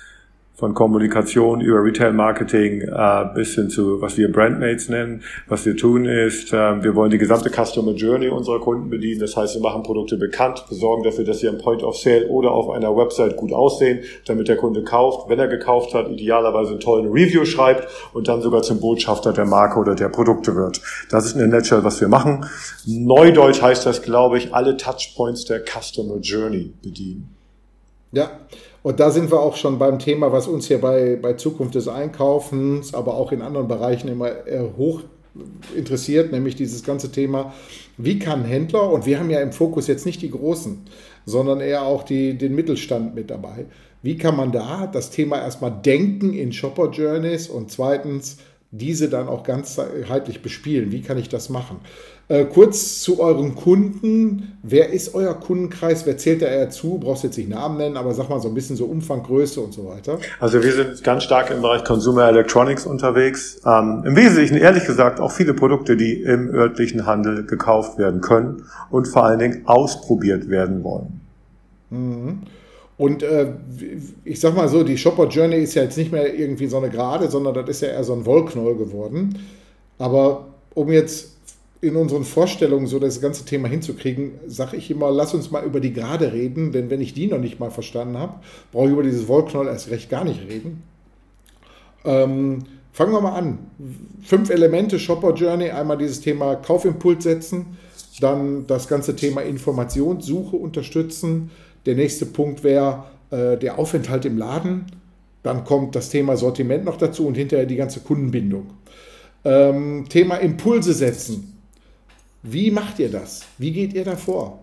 von 0.55 0.73
Kommunikation 0.73 1.59
über 1.59 1.83
Retail 1.83 2.13
Marketing 2.13 2.81
äh, 2.81 3.25
bis 3.35 3.55
hin 3.55 3.69
zu, 3.69 4.01
was 4.01 4.17
wir 4.17 4.31
Brandmates 4.31 4.87
nennen. 4.87 5.21
Was 5.47 5.65
wir 5.65 5.75
tun 5.75 6.05
ist, 6.05 6.53
äh, 6.53 6.81
wir 6.81 6.95
wollen 6.95 7.11
die 7.11 7.17
gesamte 7.17 7.49
Customer 7.49 7.91
Journey 7.91 8.29
unserer 8.29 8.61
Kunden 8.61 8.89
bedienen. 8.89 9.19
Das 9.19 9.35
heißt, 9.35 9.55
wir 9.55 9.61
machen 9.61 9.83
Produkte 9.83 10.15
bekannt, 10.17 10.65
besorgen 10.69 11.03
dafür, 11.03 11.25
dass 11.25 11.39
sie 11.39 11.49
am 11.49 11.57
Point 11.57 11.83
of 11.83 11.97
Sale 11.97 12.27
oder 12.27 12.51
auf 12.51 12.69
einer 12.69 12.95
Website 12.95 13.35
gut 13.35 13.51
aussehen, 13.51 13.99
damit 14.25 14.47
der 14.47 14.55
Kunde 14.55 14.83
kauft. 14.83 15.29
Wenn 15.29 15.39
er 15.39 15.49
gekauft 15.49 15.93
hat, 15.93 16.09
idealerweise 16.09 16.71
einen 16.71 16.79
tollen 16.79 17.11
Review 17.11 17.43
schreibt 17.43 17.89
und 18.13 18.29
dann 18.29 18.41
sogar 18.41 18.61
zum 18.61 18.79
Botschafter 18.79 19.33
der 19.33 19.45
Marke 19.45 19.77
oder 19.77 19.93
der 19.93 20.09
Produkte 20.09 20.55
wird. 20.55 20.81
Das 21.09 21.25
ist 21.25 21.33
in 21.33 21.39
der 21.39 21.47
Nutshell, 21.49 21.83
was 21.83 21.99
wir 21.99 22.07
machen. 22.07 22.45
Neudeutsch 22.85 23.61
heißt 23.61 23.85
das, 23.85 24.01
glaube 24.01 24.37
ich, 24.37 24.53
alle 24.53 24.77
Touchpoints 24.77 25.45
der 25.45 25.61
Customer 25.65 26.17
Journey 26.21 26.71
bedienen. 26.81 27.35
Ja, 28.11 28.29
und 28.85 28.99
da 28.99 29.09
sind 29.09 29.31
wir 29.31 29.39
auch 29.39 29.55
schon 29.55 29.79
beim 29.79 29.97
Thema, 29.97 30.31
was 30.31 30.47
uns 30.47 30.67
hier 30.67 30.79
bei, 30.79 31.17
bei 31.19 31.33
Zukunft 31.33 31.73
des 31.73 31.87
Einkaufens, 31.87 32.93
aber 32.93 33.15
auch 33.15 33.31
in 33.31 33.41
anderen 33.41 33.67
Bereichen 33.67 34.07
immer 34.09 34.29
hoch 34.77 35.01
interessiert, 35.75 36.31
nämlich 36.31 36.55
dieses 36.55 36.83
ganze 36.83 37.11
Thema, 37.11 37.51
wie 37.97 38.19
kann 38.19 38.45
Händler, 38.45 38.91
und 38.91 39.07
wir 39.07 39.19
haben 39.19 39.31
ja 39.31 39.41
im 39.41 39.53
Fokus 39.53 39.87
jetzt 39.87 40.05
nicht 40.05 40.21
die 40.21 40.29
Großen, 40.29 40.85
sondern 41.25 41.61
eher 41.61 41.81
auch 41.81 42.03
die, 42.03 42.37
den 42.37 42.53
Mittelstand 42.53 43.15
mit 43.15 43.31
dabei, 43.31 43.65
wie 44.03 44.17
kann 44.17 44.35
man 44.35 44.51
da 44.51 44.85
das 44.85 45.09
Thema 45.09 45.39
erstmal 45.39 45.71
denken 45.71 46.35
in 46.35 46.53
Shopper 46.53 46.91
Journeys 46.91 47.49
und 47.49 47.71
zweitens 47.71 48.37
diese 48.71 49.09
dann 49.09 49.27
auch 49.27 49.43
ganzheitlich 49.43 50.41
bespielen? 50.41 50.91
Wie 50.91 51.01
kann 51.01 51.17
ich 51.17 51.29
das 51.29 51.49
machen? 51.49 51.77
Äh, 52.27 52.45
kurz 52.45 53.01
zu 53.01 53.19
euren 53.19 53.53
Kunden. 53.53 54.57
Wer 54.63 54.89
ist 54.89 55.13
euer 55.13 55.35
Kundenkreis? 55.35 56.07
Wer 56.07 56.17
zählt 56.17 56.41
da 56.41 56.47
eher 56.47 56.71
zu? 56.71 56.97
Brauchst 56.97 57.23
jetzt 57.23 57.37
nicht 57.37 57.49
Namen 57.49 57.77
nennen, 57.77 57.97
aber 57.97 58.15
sag 58.15 58.29
mal 58.29 58.39
so 58.39 58.47
ein 58.47 58.55
bisschen 58.55 58.75
so 58.75 58.85
Umfang, 58.85 59.21
Größe 59.21 59.61
und 59.61 59.73
so 59.73 59.85
weiter. 59.85 60.17
Also 60.39 60.63
wir 60.63 60.71
sind 60.73 61.03
ganz 61.03 61.23
stark 61.23 61.51
im 61.51 61.61
Bereich 61.61 61.83
Consumer 61.83 62.27
Electronics 62.27 62.87
unterwegs. 62.87 63.61
Ähm, 63.63 64.01
Im 64.05 64.15
Wesentlichen, 64.15 64.57
ehrlich 64.57 64.85
gesagt, 64.85 65.19
auch 65.19 65.31
viele 65.31 65.53
Produkte, 65.53 65.95
die 65.95 66.19
im 66.23 66.49
örtlichen 66.49 67.05
Handel 67.05 67.45
gekauft 67.45 67.99
werden 67.99 68.21
können 68.21 68.63
und 68.89 69.07
vor 69.07 69.23
allen 69.23 69.37
Dingen 69.37 69.61
ausprobiert 69.65 70.49
werden 70.49 70.83
wollen. 70.83 71.21
Mhm. 71.91 72.39
Und 72.97 73.23
äh, 73.23 73.51
ich 74.23 74.39
sag 74.39 74.55
mal 74.55 74.69
so, 74.69 74.83
die 74.83 74.97
Shopper 74.97 75.27
Journey 75.27 75.57
ist 75.57 75.73
ja 75.73 75.83
jetzt 75.83 75.97
nicht 75.97 76.11
mehr 76.11 76.33
irgendwie 76.33 76.67
so 76.67 76.77
eine 76.77 76.89
Gerade, 76.89 77.29
sondern 77.29 77.53
das 77.53 77.69
ist 77.69 77.81
ja 77.81 77.89
eher 77.89 78.03
so 78.03 78.13
ein 78.13 78.25
Wollknoll 78.25 78.75
geworden. 78.77 79.37
Aber 79.97 80.47
um 80.73 80.91
jetzt 80.91 81.35
in 81.81 81.95
unseren 81.95 82.23
Vorstellungen 82.23 82.87
so 82.87 82.99
das 82.99 83.21
ganze 83.21 83.45
Thema 83.45 83.67
hinzukriegen, 83.67 84.31
sage 84.47 84.77
ich 84.77 84.89
immer, 84.89 85.11
lass 85.11 85.33
uns 85.33 85.51
mal 85.51 85.65
über 85.65 85.79
die 85.79 85.93
Gerade 85.93 86.31
reden, 86.33 86.71
denn 86.71 86.89
wenn 86.89 87.01
ich 87.01 87.13
die 87.13 87.27
noch 87.27 87.37
nicht 87.37 87.59
mal 87.59 87.69
verstanden 87.69 88.17
habe, 88.17 88.35
brauche 88.71 88.85
ich 88.85 88.91
über 88.93 89.03
dieses 89.03 89.27
Wollknoll 89.27 89.67
erst 89.67 89.89
recht 89.89 90.09
gar 90.09 90.23
nicht 90.23 90.41
reden. 90.49 90.83
Ähm, 92.05 92.63
fangen 92.93 93.11
wir 93.11 93.21
mal 93.21 93.37
an. 93.37 93.59
Fünf 94.23 94.49
Elemente 94.49 94.99
Shopper 94.99 95.33
Journey, 95.33 95.69
einmal 95.69 95.97
dieses 95.97 96.21
Thema 96.21 96.55
Kaufimpuls 96.55 97.23
setzen, 97.23 97.77
dann 98.21 98.65
das 98.67 98.87
ganze 98.87 99.15
Thema 99.15 99.41
Informationssuche 99.41 100.55
unterstützen. 100.55 101.51
Der 101.85 101.95
nächste 101.95 102.25
Punkt 102.25 102.63
wäre 102.63 103.05
äh, 103.31 103.57
der 103.57 103.77
Aufenthalt 103.79 104.25
im 104.25 104.37
Laden. 104.37 104.85
Dann 105.43 105.63
kommt 105.63 105.95
das 105.95 106.09
Thema 106.09 106.37
Sortiment 106.37 106.85
noch 106.85 106.97
dazu 106.97 107.27
und 107.27 107.35
hinterher 107.35 107.65
die 107.65 107.75
ganze 107.75 107.99
Kundenbindung. 107.99 108.67
Ähm, 109.43 110.05
Thema 110.09 110.37
Impulse 110.37 110.93
setzen 110.93 111.55
wie 112.47 112.69
macht 112.69 112.99
ihr 112.99 113.09
das? 113.09 113.41
Wie 113.57 113.71
geht 113.71 113.93
ihr 113.93 114.05
da 114.05 114.15
vor? 114.15 114.59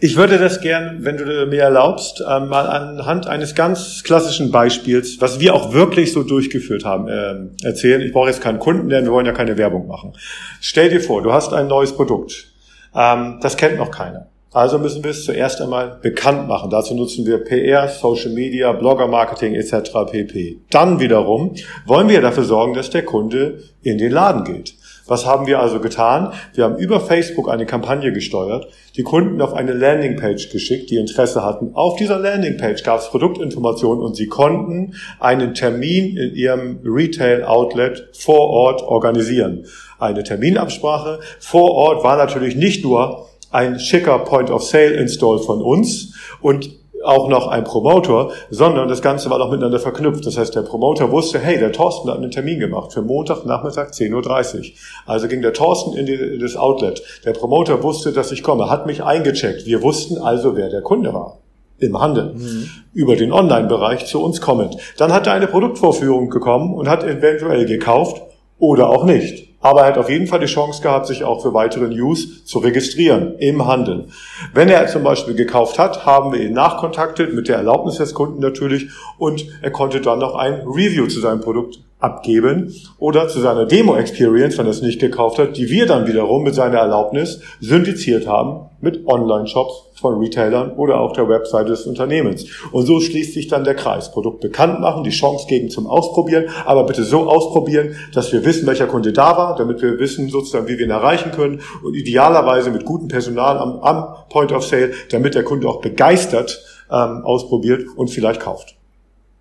Ich 0.00 0.16
würde 0.16 0.38
das 0.38 0.60
gern, 0.60 1.04
wenn 1.04 1.16
du 1.16 1.46
mir 1.46 1.62
erlaubst, 1.62 2.20
ähm, 2.28 2.48
mal 2.48 2.66
anhand 2.66 3.28
eines 3.28 3.54
ganz 3.54 4.02
klassischen 4.02 4.50
Beispiels, 4.50 5.20
was 5.20 5.38
wir 5.38 5.54
auch 5.54 5.72
wirklich 5.72 6.12
so 6.12 6.24
durchgeführt 6.24 6.84
haben, 6.84 7.06
ähm, 7.08 7.50
erzählen. 7.62 8.00
Ich 8.00 8.12
brauche 8.12 8.28
jetzt 8.28 8.40
keinen 8.40 8.58
Kunden, 8.58 8.88
denn 8.88 9.04
wir 9.04 9.12
wollen 9.12 9.26
ja 9.26 9.32
keine 9.32 9.56
Werbung 9.56 9.86
machen. 9.86 10.14
Stell 10.60 10.90
dir 10.90 11.00
vor, 11.00 11.22
du 11.22 11.32
hast 11.32 11.52
ein 11.52 11.68
neues 11.68 11.92
Produkt. 11.92 12.48
Ähm, 12.92 13.38
das 13.40 13.56
kennt 13.56 13.76
noch 13.76 13.92
keiner. 13.92 14.26
Also 14.52 14.80
müssen 14.80 15.04
wir 15.04 15.12
es 15.12 15.24
zuerst 15.24 15.60
einmal 15.60 16.00
bekannt 16.02 16.48
machen. 16.48 16.70
Dazu 16.70 16.94
nutzen 16.94 17.24
wir 17.24 17.38
PR, 17.38 17.86
Social 17.86 18.32
Media, 18.32 18.72
Blogger 18.72 19.06
Marketing 19.06 19.54
etc. 19.54 19.92
pp. 20.10 20.58
Dann 20.70 20.98
wiederum 20.98 21.54
wollen 21.86 22.08
wir 22.08 22.20
dafür 22.20 22.42
sorgen, 22.42 22.74
dass 22.74 22.90
der 22.90 23.04
Kunde 23.04 23.62
in 23.82 23.96
den 23.98 24.10
Laden 24.10 24.42
geht. 24.42 24.74
Was 25.06 25.24
haben 25.24 25.46
wir 25.46 25.60
also 25.60 25.78
getan? 25.78 26.32
Wir 26.54 26.64
haben 26.64 26.78
über 26.78 27.00
Facebook 27.00 27.48
eine 27.48 27.64
Kampagne 27.64 28.12
gesteuert, 28.12 28.68
die 28.96 29.04
Kunden 29.04 29.40
auf 29.40 29.54
eine 29.54 29.72
Landingpage 29.72 30.50
geschickt, 30.50 30.90
die 30.90 30.98
Interesse 30.98 31.44
hatten. 31.44 31.70
Auf 31.74 31.96
dieser 31.96 32.18
Landingpage 32.18 32.82
gab 32.82 33.00
es 33.00 33.08
Produktinformationen 33.08 34.04
und 34.04 34.16
sie 34.16 34.26
konnten 34.26 34.94
einen 35.20 35.54
Termin 35.54 36.16
in 36.16 36.34
ihrem 36.34 36.80
Retail-Outlet 36.84 38.10
vor 38.16 38.50
Ort 38.50 38.82
organisieren. 38.82 39.66
Eine 40.00 40.24
Terminabsprache 40.24 41.20
vor 41.38 41.70
Ort 41.72 42.02
war 42.04 42.16
natürlich 42.16 42.56
nicht 42.56 42.84
nur 42.84 43.29
ein 43.50 43.78
schicker 43.78 44.18
Point 44.20 44.50
of 44.50 44.62
Sale 44.62 44.92
Install 44.92 45.38
von 45.40 45.62
uns 45.62 46.14
und 46.40 46.70
auch 47.04 47.28
noch 47.28 47.48
ein 47.48 47.64
Promoter, 47.64 48.30
sondern 48.50 48.88
das 48.88 49.02
Ganze 49.02 49.30
war 49.30 49.38
noch 49.38 49.50
miteinander 49.50 49.80
verknüpft. 49.80 50.26
Das 50.26 50.36
heißt, 50.36 50.54
der 50.54 50.62
Promoter 50.62 51.10
wusste, 51.10 51.38
hey, 51.38 51.58
der 51.58 51.72
Thorsten 51.72 52.10
hat 52.10 52.18
einen 52.18 52.30
Termin 52.30 52.60
gemacht 52.60 52.92
für 52.92 53.02
Montag 53.02 53.46
Nachmittag 53.46 53.92
10.30 53.92 54.58
Uhr. 54.58 54.64
Also 55.06 55.28
ging 55.28 55.42
der 55.42 55.52
Thorsten 55.52 55.96
in, 55.96 56.06
die, 56.06 56.14
in 56.14 56.40
das 56.40 56.56
Outlet. 56.56 57.02
Der 57.24 57.32
Promoter 57.32 57.82
wusste, 57.82 58.12
dass 58.12 58.32
ich 58.32 58.42
komme, 58.42 58.68
hat 58.68 58.86
mich 58.86 59.02
eingecheckt. 59.02 59.66
Wir 59.66 59.82
wussten 59.82 60.18
also, 60.18 60.56
wer 60.56 60.68
der 60.68 60.82
Kunde 60.82 61.14
war 61.14 61.38
im 61.78 61.98
Handel 61.98 62.34
mhm. 62.34 62.68
über 62.92 63.16
den 63.16 63.32
Online-Bereich 63.32 64.04
zu 64.04 64.22
uns 64.22 64.42
kommend. 64.42 64.76
Dann 64.98 65.12
hat 65.12 65.26
er 65.26 65.32
eine 65.32 65.46
Produktvorführung 65.46 66.28
gekommen 66.28 66.74
und 66.74 66.88
hat 66.88 67.04
eventuell 67.04 67.64
gekauft 67.64 68.20
oder 68.58 68.90
auch 68.90 69.04
nicht. 69.04 69.49
Aber 69.60 69.82
er 69.82 69.88
hat 69.88 69.98
auf 69.98 70.08
jeden 70.08 70.26
Fall 70.26 70.40
die 70.40 70.46
Chance 70.46 70.82
gehabt, 70.82 71.06
sich 71.06 71.22
auch 71.22 71.42
für 71.42 71.52
weitere 71.52 71.88
News 71.88 72.44
zu 72.44 72.58
registrieren 72.60 73.36
im 73.38 73.66
Handel. 73.66 74.08
Wenn 74.54 74.70
er 74.70 74.86
zum 74.86 75.02
Beispiel 75.02 75.34
gekauft 75.34 75.78
hat, 75.78 76.06
haben 76.06 76.32
wir 76.32 76.40
ihn 76.40 76.54
nachkontaktet, 76.54 77.34
mit 77.34 77.48
der 77.48 77.56
Erlaubnis 77.56 77.96
des 77.96 78.14
Kunden 78.14 78.40
natürlich, 78.40 78.88
und 79.18 79.44
er 79.60 79.70
konnte 79.70 80.00
dann 80.00 80.18
noch 80.18 80.34
ein 80.34 80.62
Review 80.66 81.06
zu 81.06 81.20
seinem 81.20 81.42
Produkt 81.42 81.80
abgeben 82.00 82.74
oder 82.98 83.28
zu 83.28 83.40
seiner 83.40 83.66
Demo-Experience, 83.66 84.58
wenn 84.58 84.66
er 84.66 84.70
es 84.70 84.82
nicht 84.82 85.00
gekauft 85.00 85.38
hat, 85.38 85.56
die 85.56 85.68
wir 85.68 85.86
dann 85.86 86.06
wiederum 86.06 86.42
mit 86.42 86.54
seiner 86.54 86.78
Erlaubnis 86.78 87.40
syndiziert 87.60 88.26
haben 88.26 88.70
mit 88.80 89.06
Online-Shops 89.06 89.90
von 90.00 90.18
Retailern 90.18 90.72
oder 90.72 90.98
auch 91.00 91.12
der 91.12 91.28
Webseite 91.28 91.70
des 91.70 91.86
Unternehmens. 91.86 92.46
Und 92.72 92.86
so 92.86 93.00
schließt 93.00 93.34
sich 93.34 93.48
dann 93.48 93.64
der 93.64 93.74
Kreis. 93.74 94.10
Produkt 94.10 94.40
bekannt 94.40 94.80
machen, 94.80 95.04
die 95.04 95.10
Chance 95.10 95.46
geben 95.46 95.68
zum 95.68 95.86
Ausprobieren, 95.86 96.46
aber 96.64 96.84
bitte 96.84 97.04
so 97.04 97.28
ausprobieren, 97.28 97.94
dass 98.14 98.32
wir 98.32 98.44
wissen, 98.44 98.66
welcher 98.66 98.86
Kunde 98.86 99.12
da 99.12 99.36
war, 99.36 99.56
damit 99.56 99.82
wir 99.82 99.98
wissen 99.98 100.30
sozusagen, 100.30 100.66
wie 100.68 100.78
wir 100.78 100.86
ihn 100.86 100.90
erreichen 100.90 101.32
können 101.32 101.60
und 101.84 101.94
idealerweise 101.94 102.70
mit 102.70 102.86
gutem 102.86 103.08
Personal 103.08 103.58
am, 103.58 103.80
am 103.80 104.14
Point 104.30 104.52
of 104.52 104.64
Sale, 104.64 104.92
damit 105.10 105.34
der 105.34 105.44
Kunde 105.44 105.68
auch 105.68 105.82
begeistert 105.82 106.64
ähm, 106.90 107.22
ausprobiert 107.24 107.84
und 107.96 108.08
vielleicht 108.08 108.40
kauft. 108.40 108.79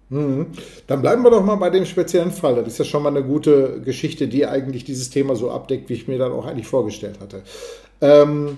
Mhm. 0.09 0.47
Dann 0.87 1.01
bleiben 1.01 1.23
wir 1.23 1.31
doch 1.31 1.43
mal 1.43 1.55
bei 1.55 1.69
dem 1.69 1.85
speziellen 1.85 2.31
Fall. 2.31 2.55
Das 2.55 2.67
ist 2.67 2.79
ja 2.79 2.85
schon 2.85 3.03
mal 3.03 3.09
eine 3.09 3.23
gute 3.23 3.81
Geschichte, 3.81 4.27
die 4.27 4.45
eigentlich 4.45 4.83
dieses 4.83 5.09
Thema 5.09 5.35
so 5.35 5.51
abdeckt, 5.51 5.89
wie 5.89 5.93
ich 5.93 6.07
mir 6.07 6.17
dann 6.17 6.31
auch 6.31 6.45
eigentlich 6.45 6.67
vorgestellt 6.67 7.19
hatte. 7.19 7.43
Ähm, 8.01 8.57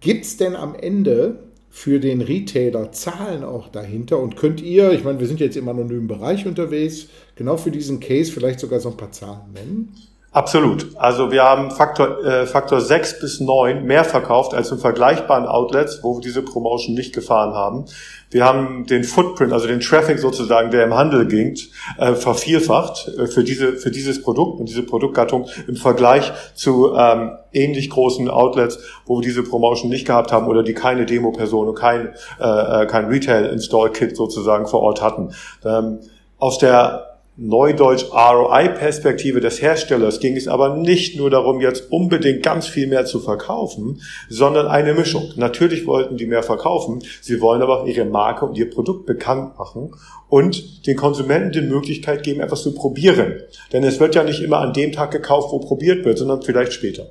Gibt 0.00 0.24
es 0.24 0.36
denn 0.36 0.54
am 0.56 0.74
Ende 0.74 1.38
für 1.70 1.98
den 1.98 2.20
Retailer 2.20 2.92
Zahlen 2.92 3.44
auch 3.44 3.68
dahinter? 3.68 4.18
Und 4.18 4.36
könnt 4.36 4.60
ihr, 4.60 4.92
ich 4.92 5.04
meine, 5.04 5.20
wir 5.20 5.26
sind 5.26 5.40
jetzt 5.40 5.56
im 5.56 5.68
anonymen 5.68 6.06
Bereich 6.06 6.46
unterwegs, 6.46 7.08
genau 7.36 7.56
für 7.56 7.70
diesen 7.70 8.00
Case 8.00 8.30
vielleicht 8.30 8.60
sogar 8.60 8.80
so 8.80 8.90
ein 8.90 8.96
paar 8.96 9.12
Zahlen 9.12 9.52
nennen? 9.52 9.94
Absolut. 10.34 10.88
Also 10.96 11.30
wir 11.30 11.44
haben 11.44 11.70
Faktor, 11.70 12.24
äh, 12.24 12.46
Faktor 12.46 12.80
6 12.80 13.20
bis 13.20 13.38
9 13.38 13.84
mehr 13.84 14.02
verkauft 14.02 14.52
als 14.52 14.72
in 14.72 14.78
vergleichbaren 14.78 15.46
Outlets, 15.46 16.00
wo 16.02 16.16
wir 16.16 16.22
diese 16.22 16.42
Promotion 16.42 16.96
nicht 16.96 17.14
gefahren 17.14 17.54
haben. 17.54 17.84
Wir 18.32 18.44
haben 18.44 18.84
den 18.84 19.04
Footprint, 19.04 19.52
also 19.52 19.68
den 19.68 19.78
Traffic 19.78 20.18
sozusagen, 20.18 20.72
der 20.72 20.82
im 20.82 20.94
Handel 20.94 21.28
ging, 21.28 21.56
äh, 21.98 22.14
vervielfacht 22.14 23.12
äh, 23.16 23.28
für, 23.28 23.44
diese, 23.44 23.74
für 23.74 23.92
dieses 23.92 24.22
Produkt 24.22 24.58
und 24.58 24.68
diese 24.68 24.82
Produktgattung 24.82 25.46
im 25.68 25.76
Vergleich 25.76 26.32
zu 26.56 26.96
ähm, 26.96 27.38
ähnlich 27.52 27.88
großen 27.88 28.28
Outlets, 28.28 28.80
wo 29.06 29.20
wir 29.20 29.22
diese 29.22 29.44
Promotion 29.44 29.88
nicht 29.88 30.04
gehabt 30.04 30.32
haben 30.32 30.48
oder 30.48 30.64
die 30.64 30.74
keine 30.74 31.06
Demo-Person 31.06 31.68
und 31.68 31.76
kein, 31.76 32.08
äh, 32.40 32.82
äh 32.82 32.86
kein 32.86 33.04
Retail-Install-Kit 33.04 34.16
sozusagen 34.16 34.66
vor 34.66 34.80
Ort 34.80 35.00
hatten. 35.00 35.32
Ähm, 35.64 36.00
aus 36.40 36.58
der 36.58 37.13
Neudeutsch 37.36 38.12
ROI-Perspektive 38.12 39.40
des 39.40 39.60
Herstellers 39.60 40.20
ging 40.20 40.36
es 40.36 40.46
aber 40.46 40.76
nicht 40.76 41.16
nur 41.16 41.30
darum, 41.30 41.60
jetzt 41.60 41.90
unbedingt 41.90 42.44
ganz 42.44 42.68
viel 42.68 42.86
mehr 42.86 43.06
zu 43.06 43.18
verkaufen, 43.18 44.00
sondern 44.28 44.68
eine 44.68 44.94
Mischung. 44.94 45.32
Natürlich 45.34 45.84
wollten 45.84 46.16
die 46.16 46.26
mehr 46.26 46.44
verkaufen, 46.44 47.02
sie 47.20 47.40
wollen 47.40 47.60
aber 47.60 47.80
auch 47.80 47.86
ihre 47.88 48.04
Marke 48.04 48.44
und 48.44 48.56
ihr 48.56 48.70
Produkt 48.70 49.04
bekannt 49.06 49.58
machen 49.58 49.96
und 50.28 50.86
den 50.86 50.96
Konsumenten 50.96 51.50
die 51.50 51.62
Möglichkeit 51.62 52.22
geben, 52.22 52.40
etwas 52.40 52.62
zu 52.62 52.72
probieren. 52.72 53.40
Denn 53.72 53.82
es 53.82 53.98
wird 53.98 54.14
ja 54.14 54.22
nicht 54.22 54.40
immer 54.40 54.58
an 54.58 54.72
dem 54.72 54.92
Tag 54.92 55.10
gekauft, 55.10 55.50
wo 55.50 55.58
probiert 55.58 56.04
wird, 56.04 56.18
sondern 56.18 56.42
vielleicht 56.42 56.72
später. 56.72 57.08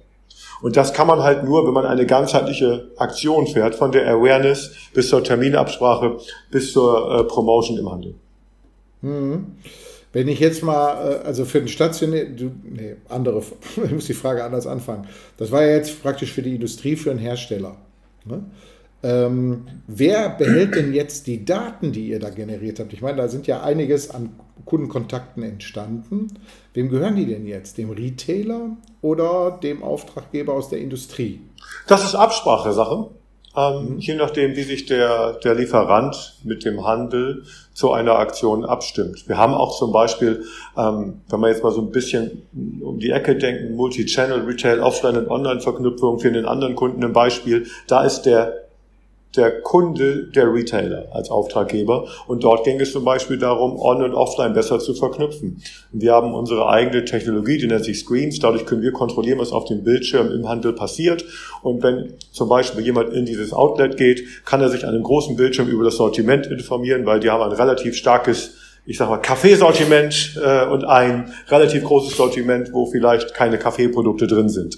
Und 0.62 0.78
das 0.78 0.94
kann 0.94 1.08
man 1.08 1.22
halt 1.22 1.44
nur, 1.44 1.68
wenn 1.68 1.74
man 1.74 1.86
eine 1.86 2.06
ganzheitliche 2.06 2.92
Aktion 2.96 3.46
fährt, 3.48 3.76
von 3.76 3.92
der 3.92 4.08
Awareness 4.08 4.72
bis 4.94 5.10
zur 5.10 5.22
Terminabsprache 5.22 6.16
bis 6.50 6.72
zur 6.72 7.20
äh, 7.20 7.24
Promotion 7.26 7.78
im 7.78 7.92
Handel. 7.92 8.16
Mhm. 9.04 9.58
Wenn 10.12 10.28
ich 10.28 10.40
jetzt 10.40 10.64
mal, 10.64 11.22
äh, 11.22 11.26
also 11.26 11.44
für 11.44 11.60
den 11.60 11.68
stationär, 11.68 12.26
du, 12.26 12.52
nee, 12.64 12.96
andere, 13.10 13.44
ich 13.84 13.92
muss 13.92 14.06
die 14.06 14.14
Frage 14.14 14.44
anders 14.44 14.66
anfangen. 14.66 15.08
Das 15.38 15.52
war 15.52 15.64
ja 15.64 15.76
jetzt 15.76 16.02
praktisch 16.02 16.32
für 16.32 16.42
die 16.42 16.56
Industrie, 16.56 16.96
für 16.96 17.12
einen 17.12 17.20
Hersteller. 17.20 17.76
Ne? 18.26 18.44
Ähm, 19.04 19.68
wer 19.86 20.30
behält 20.30 20.76
denn 20.76 20.94
jetzt 20.94 21.28
die 21.28 21.44
Daten, 21.44 21.92
die 21.92 22.08
ihr 22.08 22.20
da 22.20 22.30
generiert 22.30 22.80
habt? 22.80 22.94
Ich 22.94 23.02
meine, 23.02 23.18
da 23.18 23.28
sind 23.28 23.48
ja 23.48 23.62
einiges 23.62 24.10
an 24.10 24.30
Kundenkontakten 24.64 25.44
entstanden. 25.44 26.40
Wem 26.74 26.90
gehören 26.90 27.18
die 27.18 27.26
denn 27.26 27.46
jetzt? 27.46 27.78
Dem 27.78 27.90
Retailer 27.90 28.78
oder 29.02 29.60
dem 29.62 29.84
Auftraggeber 29.84 30.54
aus 30.54 30.70
der 30.70 30.80
Industrie? 30.80 31.42
Das 31.88 32.06
ist 32.06 32.16
Absprachesache. 32.16 33.10
Ähm, 33.56 33.96
mhm. 33.96 34.00
Je 34.00 34.16
nachdem, 34.16 34.56
wie 34.56 34.64
sich 34.64 34.86
der, 34.86 35.34
der 35.44 35.56
Lieferant 35.56 36.40
mit 36.44 36.66
dem 36.66 36.86
Handel 36.86 37.44
zu 37.74 37.92
einer 37.92 38.16
Aktion 38.16 38.66
abstimmt. 38.66 39.28
Wir 39.28 39.38
haben 39.38 39.54
auch 39.54 39.78
zum 39.78 39.92
Beispiel, 39.92 40.44
ähm, 40.78 41.22
wenn 41.30 41.40
wir 41.40 41.50
jetzt 41.50 41.64
mal 41.64 41.72
so 41.72 41.82
ein 41.82 41.92
bisschen 41.92 42.44
um 42.82 43.00
die 43.00 43.12
Ecke 43.12 43.36
denken, 43.36 43.76
Multi-Channel, 43.76 44.42
Retail, 44.42 44.80
Offline 44.80 45.18
und 45.18 45.30
Online-Verknüpfung 45.30 46.20
für 46.20 46.32
den 46.32 46.46
anderen 46.46 46.76
Kunden 46.76 47.04
ein 47.04 47.14
Beispiel, 47.14 47.68
da 47.88 48.04
ist 48.04 48.24
der 48.24 48.63
der 49.36 49.62
Kunde 49.62 50.28
der 50.28 50.54
Retailer 50.54 51.08
als 51.12 51.30
Auftraggeber. 51.30 52.08
Und 52.28 52.44
dort 52.44 52.64
ging 52.64 52.80
es 52.80 52.92
zum 52.92 53.04
Beispiel 53.04 53.38
darum, 53.38 53.80
On- 53.80 54.04
und 54.04 54.14
Offline 54.14 54.54
besser 54.54 54.80
zu 54.80 54.94
verknüpfen. 54.94 55.62
Wir 55.92 56.14
haben 56.14 56.34
unsere 56.34 56.68
eigene 56.68 57.06
Technologie, 57.06 57.58
die 57.58 57.68
nennt 57.68 57.84
sich 57.84 58.00
Screens. 58.00 58.40
Dadurch 58.40 58.66
können 58.66 58.82
wir 58.82 58.92
kontrollieren, 58.92 59.40
was 59.40 59.52
auf 59.52 59.66
dem 59.66 59.84
Bildschirm 59.84 60.32
im 60.32 60.48
Handel 60.48 60.74
passiert. 60.74 61.26
Und 61.62 61.82
wenn 61.84 62.14
zum 62.32 62.50
Beispiel 62.50 62.84
jemand 62.84 63.14
in 63.14 63.26
dieses 63.26 63.54
Outlet 63.54 63.98
geht, 63.98 64.46
kann 64.46 64.62
er 64.62 64.70
sich 64.70 64.84
an 64.84 64.94
einem 64.94 65.04
großen 65.04 65.36
Bildschirm 65.36 65.68
über 65.68 65.84
das 65.84 65.98
Sortiment 65.98 66.48
informieren, 66.48 67.06
weil 67.06 67.20
die 67.20 67.30
haben 67.30 67.44
ein 67.44 67.52
relativ 67.52 67.96
starkes 67.96 68.58
ich 68.86 68.98
sag 68.98 69.08
mal, 69.08 69.18
Kaffeesortiment 69.18 70.38
äh, 70.44 70.66
und 70.66 70.84
ein 70.84 71.34
relativ 71.48 71.86
großes 71.86 72.18
Sortiment, 72.18 72.74
wo 72.74 72.86
vielleicht 72.86 73.34
keine 73.34 73.58
Kaffeeprodukte 73.58 74.28
drin 74.28 74.50
sind. 74.50 74.78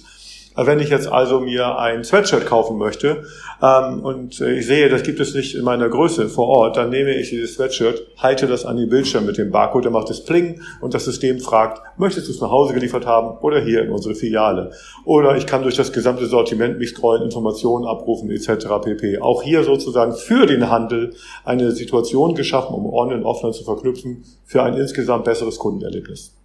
Wenn 0.56 0.80
ich 0.80 0.88
jetzt 0.88 1.06
also 1.06 1.40
mir 1.40 1.78
ein 1.78 2.02
Sweatshirt 2.02 2.46
kaufen 2.46 2.78
möchte 2.78 3.24
ähm, 3.62 4.00
und 4.00 4.40
äh, 4.40 4.58
ich 4.58 4.66
sehe, 4.66 4.88
das 4.88 5.02
gibt 5.02 5.20
es 5.20 5.34
nicht 5.34 5.54
in 5.54 5.64
meiner 5.64 5.90
Größe 5.90 6.30
vor 6.30 6.48
Ort, 6.48 6.78
dann 6.78 6.88
nehme 6.88 7.14
ich 7.14 7.28
dieses 7.28 7.54
Sweatshirt, 7.54 8.02
halte 8.16 8.46
das 8.46 8.64
an 8.64 8.78
den 8.78 8.88
Bildschirm 8.88 9.26
mit 9.26 9.36
dem 9.36 9.50
Barcode, 9.50 9.84
der 9.84 9.92
macht 9.92 10.08
es 10.08 10.24
Pling 10.24 10.62
und 10.80 10.94
das 10.94 11.04
System 11.04 11.40
fragt, 11.40 11.82
möchtest 11.98 12.28
du 12.28 12.32
es 12.32 12.40
nach 12.40 12.50
Hause 12.50 12.72
geliefert 12.72 13.04
haben 13.04 13.36
oder 13.42 13.60
hier 13.60 13.82
in 13.82 13.90
unsere 13.90 14.14
Filiale? 14.14 14.70
Oder 15.04 15.36
ich 15.36 15.46
kann 15.46 15.62
durch 15.62 15.76
das 15.76 15.92
gesamte 15.92 16.24
Sortiment 16.26 16.78
mich 16.78 16.90
scrollen, 16.90 17.22
Informationen 17.22 17.84
abrufen 17.84 18.30
etc. 18.30 18.66
pp. 18.82 19.18
Auch 19.18 19.42
hier 19.42 19.62
sozusagen 19.62 20.14
für 20.14 20.46
den 20.46 20.70
Handel 20.70 21.14
eine 21.44 21.72
Situation 21.72 22.34
geschaffen, 22.34 22.74
um 22.74 22.86
Online 22.86 23.20
und 23.20 23.26
Offline 23.26 23.52
zu 23.52 23.64
verknüpfen, 23.64 24.24
für 24.44 24.62
ein 24.62 24.74
insgesamt 24.74 25.24
besseres 25.24 25.58
Kundenerlebnis. 25.58 26.35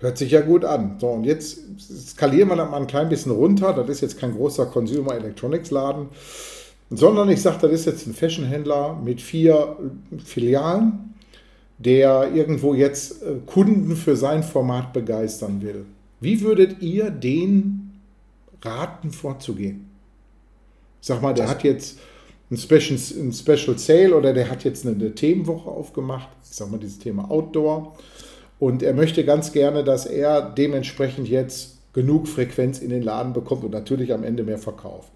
Hört 0.00 0.16
sich 0.16 0.30
ja 0.30 0.40
gut 0.40 0.64
an. 0.64 0.96
So, 1.00 1.08
und 1.08 1.24
jetzt 1.24 1.58
skalieren 2.10 2.48
wir 2.48 2.56
das 2.56 2.70
mal 2.70 2.76
ein 2.76 2.86
klein 2.86 3.08
bisschen 3.08 3.32
runter. 3.32 3.72
Das 3.72 3.88
ist 3.88 4.00
jetzt 4.00 4.18
kein 4.18 4.32
großer 4.32 4.66
Consumer 4.66 5.14
Electronics 5.16 5.70
Laden, 5.70 6.08
sondern 6.90 7.28
ich 7.28 7.42
sage, 7.42 7.58
das 7.62 7.72
ist 7.72 7.86
jetzt 7.86 8.06
ein 8.06 8.14
Fashionhändler 8.14 8.98
mit 9.02 9.20
vier 9.20 9.76
Filialen, 10.24 11.14
der 11.78 12.32
irgendwo 12.32 12.74
jetzt 12.74 13.22
äh, 13.22 13.36
Kunden 13.46 13.96
für 13.96 14.16
sein 14.16 14.42
Format 14.42 14.92
begeistern 14.92 15.60
will. 15.62 15.84
Wie 16.20 16.40
würdet 16.40 16.80
ihr 16.80 17.10
den 17.10 18.00
raten, 18.62 19.10
vorzugehen? 19.10 19.88
Sag 21.00 21.22
mal, 21.22 21.34
der 21.34 21.48
hat 21.48 21.62
jetzt 21.62 21.98
ein 22.50 22.56
Special, 22.56 22.98
ein 23.18 23.32
Special 23.32 23.78
Sale 23.78 24.16
oder 24.16 24.32
der 24.32 24.50
hat 24.50 24.64
jetzt 24.64 24.86
eine 24.86 25.14
Themenwoche 25.14 25.70
aufgemacht. 25.70 26.28
Ich 26.42 26.56
sag 26.56 26.70
mal, 26.70 26.78
dieses 26.78 26.98
Thema 26.98 27.30
Outdoor. 27.30 27.96
Und 28.58 28.82
er 28.82 28.94
möchte 28.94 29.24
ganz 29.24 29.52
gerne, 29.52 29.84
dass 29.84 30.06
er 30.06 30.42
dementsprechend 30.42 31.28
jetzt 31.28 31.78
genug 31.92 32.28
Frequenz 32.28 32.80
in 32.80 32.90
den 32.90 33.02
Laden 33.02 33.32
bekommt 33.32 33.64
und 33.64 33.72
natürlich 33.72 34.12
am 34.12 34.24
Ende 34.24 34.42
mehr 34.42 34.58
verkauft. 34.58 35.10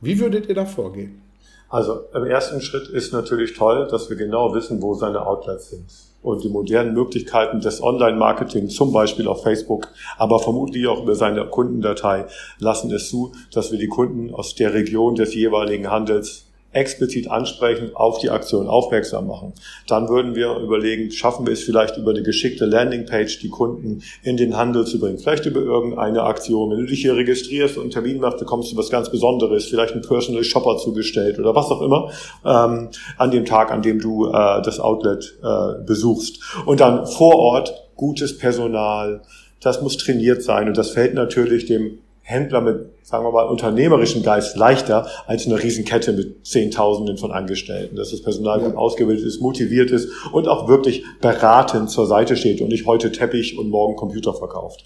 Wie 0.00 0.18
würdet 0.18 0.48
ihr 0.48 0.54
da 0.54 0.64
vorgehen? 0.64 1.22
Also 1.68 2.04
im 2.14 2.24
ersten 2.24 2.60
Schritt 2.60 2.88
ist 2.88 3.12
natürlich 3.12 3.54
toll, 3.54 3.88
dass 3.90 4.08
wir 4.08 4.16
genau 4.16 4.54
wissen, 4.54 4.80
wo 4.80 4.94
seine 4.94 5.26
Outlets 5.26 5.70
sind. 5.70 5.84
Und 6.22 6.42
die 6.42 6.48
modernen 6.48 6.94
Möglichkeiten 6.94 7.60
des 7.60 7.82
Online-Marketing, 7.82 8.68
zum 8.68 8.92
Beispiel 8.92 9.28
auf 9.28 9.42
Facebook, 9.42 9.88
aber 10.16 10.38
vermutlich 10.38 10.86
auch 10.86 11.02
über 11.02 11.14
seine 11.14 11.46
Kundendatei, 11.46 12.26
lassen 12.58 12.92
es 12.92 13.08
zu, 13.08 13.32
dass 13.52 13.70
wir 13.70 13.78
die 13.78 13.88
Kunden 13.88 14.34
aus 14.34 14.54
der 14.54 14.74
Region 14.74 15.14
des 15.14 15.34
jeweiligen 15.34 15.90
Handels 15.90 16.45
explizit 16.76 17.30
ansprechen, 17.30 17.90
auf 17.94 18.18
die 18.18 18.30
Aktion 18.30 18.68
aufmerksam 18.68 19.26
machen. 19.26 19.54
Dann 19.88 20.08
würden 20.08 20.34
wir 20.34 20.56
überlegen, 20.56 21.10
schaffen 21.10 21.46
wir 21.46 21.54
es 21.54 21.64
vielleicht 21.64 21.96
über 21.96 22.10
eine 22.10 22.22
geschickte 22.22 22.66
Landingpage, 22.66 23.40
die 23.40 23.48
Kunden 23.48 24.02
in 24.22 24.36
den 24.36 24.56
Handel 24.56 24.86
zu 24.86 25.00
bringen. 25.00 25.18
Vielleicht 25.18 25.46
über 25.46 25.60
irgendeine 25.60 26.22
Aktion. 26.22 26.70
Wenn 26.70 26.78
du 26.78 26.86
dich 26.86 27.00
hier 27.00 27.16
registrierst 27.16 27.76
und 27.76 27.84
einen 27.84 27.90
Termin 27.90 28.20
machst, 28.20 28.38
bekommst 28.38 28.70
du 28.70 28.76
was 28.76 28.90
ganz 28.90 29.10
Besonderes, 29.10 29.64
vielleicht 29.64 29.94
ein 29.94 30.02
Personal 30.02 30.44
Shopper 30.44 30.76
zugestellt 30.76 31.38
oder 31.38 31.54
was 31.54 31.70
auch 31.70 31.80
immer, 31.80 32.10
ähm, 32.44 32.90
an 33.16 33.30
dem 33.30 33.44
Tag, 33.44 33.72
an 33.72 33.82
dem 33.82 33.98
du 33.98 34.26
äh, 34.26 34.62
das 34.62 34.78
Outlet 34.78 35.38
äh, 35.42 35.82
besuchst. 35.84 36.40
Und 36.66 36.80
dann 36.80 37.06
vor 37.06 37.36
Ort 37.36 37.72
gutes 37.96 38.36
Personal, 38.36 39.22
das 39.60 39.80
muss 39.80 39.96
trainiert 39.96 40.42
sein 40.42 40.68
und 40.68 40.76
das 40.76 40.90
fällt 40.90 41.14
natürlich 41.14 41.66
dem 41.66 41.98
Händler 42.28 42.60
mit, 42.60 42.90
sagen 43.04 43.24
wir 43.24 43.30
mal, 43.30 43.44
unternehmerischem 43.44 44.24
Geist 44.24 44.56
leichter 44.56 45.06
als 45.28 45.46
eine 45.46 45.62
Riesenkette 45.62 46.12
mit 46.12 46.44
Zehntausenden 46.44 47.18
von 47.18 47.30
Angestellten. 47.30 47.94
Dass 47.94 48.10
das 48.10 48.20
Personal 48.20 48.60
ja. 48.60 48.66
gut 48.66 48.76
ausgebildet 48.76 49.24
ist, 49.24 49.40
motiviert 49.40 49.92
ist 49.92 50.08
und 50.32 50.48
auch 50.48 50.66
wirklich 50.66 51.04
beratend 51.20 51.88
zur 51.88 52.06
Seite 52.06 52.36
steht 52.36 52.60
und 52.60 52.68
nicht 52.68 52.84
heute 52.84 53.12
Teppich 53.12 53.56
und 53.56 53.70
morgen 53.70 53.94
Computer 53.94 54.34
verkauft. 54.34 54.84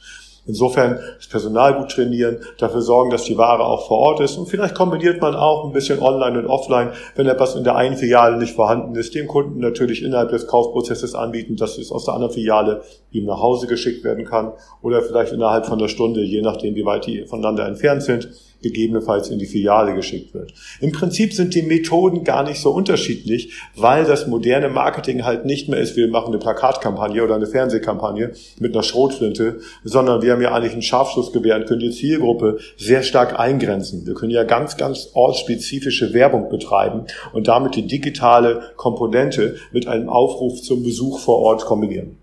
Insofern 0.50 0.98
das 1.16 1.28
Personal 1.28 1.74
gut 1.74 1.92
trainieren, 1.92 2.38
dafür 2.58 2.82
sorgen, 2.82 3.10
dass 3.10 3.22
die 3.22 3.38
Ware 3.38 3.64
auch 3.64 3.86
vor 3.86 3.98
Ort 3.98 4.20
ist. 4.20 4.36
Und 4.36 4.48
vielleicht 4.48 4.74
kombiniert 4.74 5.20
man 5.20 5.36
auch 5.36 5.64
ein 5.64 5.72
bisschen 5.72 6.00
online 6.00 6.40
und 6.40 6.46
offline, 6.46 6.90
wenn 7.14 7.28
etwas 7.28 7.54
in 7.54 7.62
der 7.62 7.76
einen 7.76 7.96
Filiale 7.96 8.36
nicht 8.36 8.56
vorhanden 8.56 8.96
ist, 8.96 9.14
dem 9.14 9.28
Kunden 9.28 9.60
natürlich 9.60 10.02
innerhalb 10.02 10.30
des 10.30 10.48
Kaufprozesses 10.48 11.14
anbieten, 11.14 11.54
dass 11.54 11.78
es 11.78 11.92
aus 11.92 12.04
der 12.04 12.14
anderen 12.14 12.34
Filiale 12.34 12.82
ihm 13.12 13.26
nach 13.26 13.38
Hause 13.40 13.68
geschickt 13.68 14.02
werden 14.02 14.24
kann 14.24 14.52
oder 14.82 15.02
vielleicht 15.02 15.32
innerhalb 15.32 15.66
von 15.66 15.78
einer 15.78 15.88
Stunde, 15.88 16.20
je 16.22 16.42
nachdem 16.42 16.74
wie 16.74 16.84
weit 16.84 17.06
die 17.06 17.24
voneinander 17.26 17.66
entfernt 17.66 18.02
sind, 18.02 18.28
gegebenenfalls 18.62 19.28
in 19.28 19.38
die 19.38 19.46
Filiale 19.46 19.94
geschickt 19.94 20.34
wird. 20.34 20.52
Im 20.80 20.92
Prinzip 20.92 21.32
sind 21.32 21.54
die 21.54 21.62
Methoden 21.62 22.24
gar 22.24 22.42
nicht 22.42 22.60
so 22.60 22.70
unterschiedlich, 22.70 23.54
weil 23.76 24.04
das 24.04 24.26
moderne 24.26 24.68
Marketing 24.68 25.24
halt 25.24 25.44
nicht 25.44 25.68
mehr 25.68 25.80
ist, 25.80 25.96
wir 25.96 26.08
machen 26.08 26.28
eine 26.28 26.38
Plakatkampagne 26.38 27.22
oder 27.22 27.34
eine 27.34 27.46
Fernsehkampagne 27.46 28.32
mit 28.58 28.74
einer 28.74 28.82
Schrotflinte, 28.82 29.60
sondern 29.84 30.22
wir 30.22 30.32
haben 30.32 30.42
ja 30.42 30.52
eigentlich 30.52 30.74
ein 30.74 30.82
Scharfschussgewehr 30.82 31.56
und 31.56 31.66
können 31.66 31.80
die 31.80 31.90
Zielgruppe 31.90 32.58
sehr 32.76 33.02
stark 33.02 33.38
eingrenzen. 33.38 34.06
Wir 34.06 34.14
können 34.14 34.32
ja 34.32 34.44
ganz, 34.44 34.76
ganz 34.76 35.10
ortsspezifische 35.14 36.12
Werbung 36.12 36.48
betreiben 36.48 37.06
und 37.32 37.48
damit 37.48 37.76
die 37.76 37.86
digitale 37.86 38.72
Komponente 38.76 39.56
mit 39.72 39.86
einem 39.86 40.08
Aufruf 40.08 40.62
zum 40.62 40.82
Besuch 40.82 41.20
vor 41.20 41.38
Ort 41.38 41.64
kombinieren. 41.64 42.16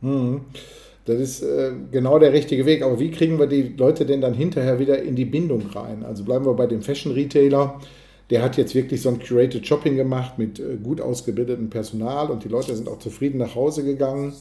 Mhm. 0.00 0.42
Das 1.08 1.18
ist 1.18 1.42
äh, 1.42 1.72
genau 1.90 2.18
der 2.18 2.34
richtige 2.34 2.66
Weg. 2.66 2.82
Aber 2.82 3.00
wie 3.00 3.10
kriegen 3.10 3.38
wir 3.38 3.46
die 3.46 3.74
Leute 3.76 4.04
denn 4.04 4.20
dann 4.20 4.34
hinterher 4.34 4.78
wieder 4.78 5.00
in 5.02 5.16
die 5.16 5.24
Bindung 5.24 5.62
rein? 5.74 6.04
Also 6.04 6.22
bleiben 6.22 6.44
wir 6.44 6.52
bei 6.52 6.66
dem 6.66 6.82
Fashion 6.82 7.12
Retailer. 7.12 7.80
Der 8.28 8.42
hat 8.42 8.58
jetzt 8.58 8.74
wirklich 8.74 9.00
so 9.00 9.08
ein 9.08 9.18
Curated 9.18 9.66
Shopping 9.66 9.96
gemacht 9.96 10.38
mit 10.38 10.60
äh, 10.60 10.76
gut 10.82 11.00
ausgebildetem 11.00 11.70
Personal 11.70 12.30
und 12.30 12.44
die 12.44 12.48
Leute 12.48 12.76
sind 12.76 12.88
auch 12.88 12.98
zufrieden 12.98 13.38
nach 13.38 13.54
Hause 13.54 13.84
gegangen. 13.84 14.34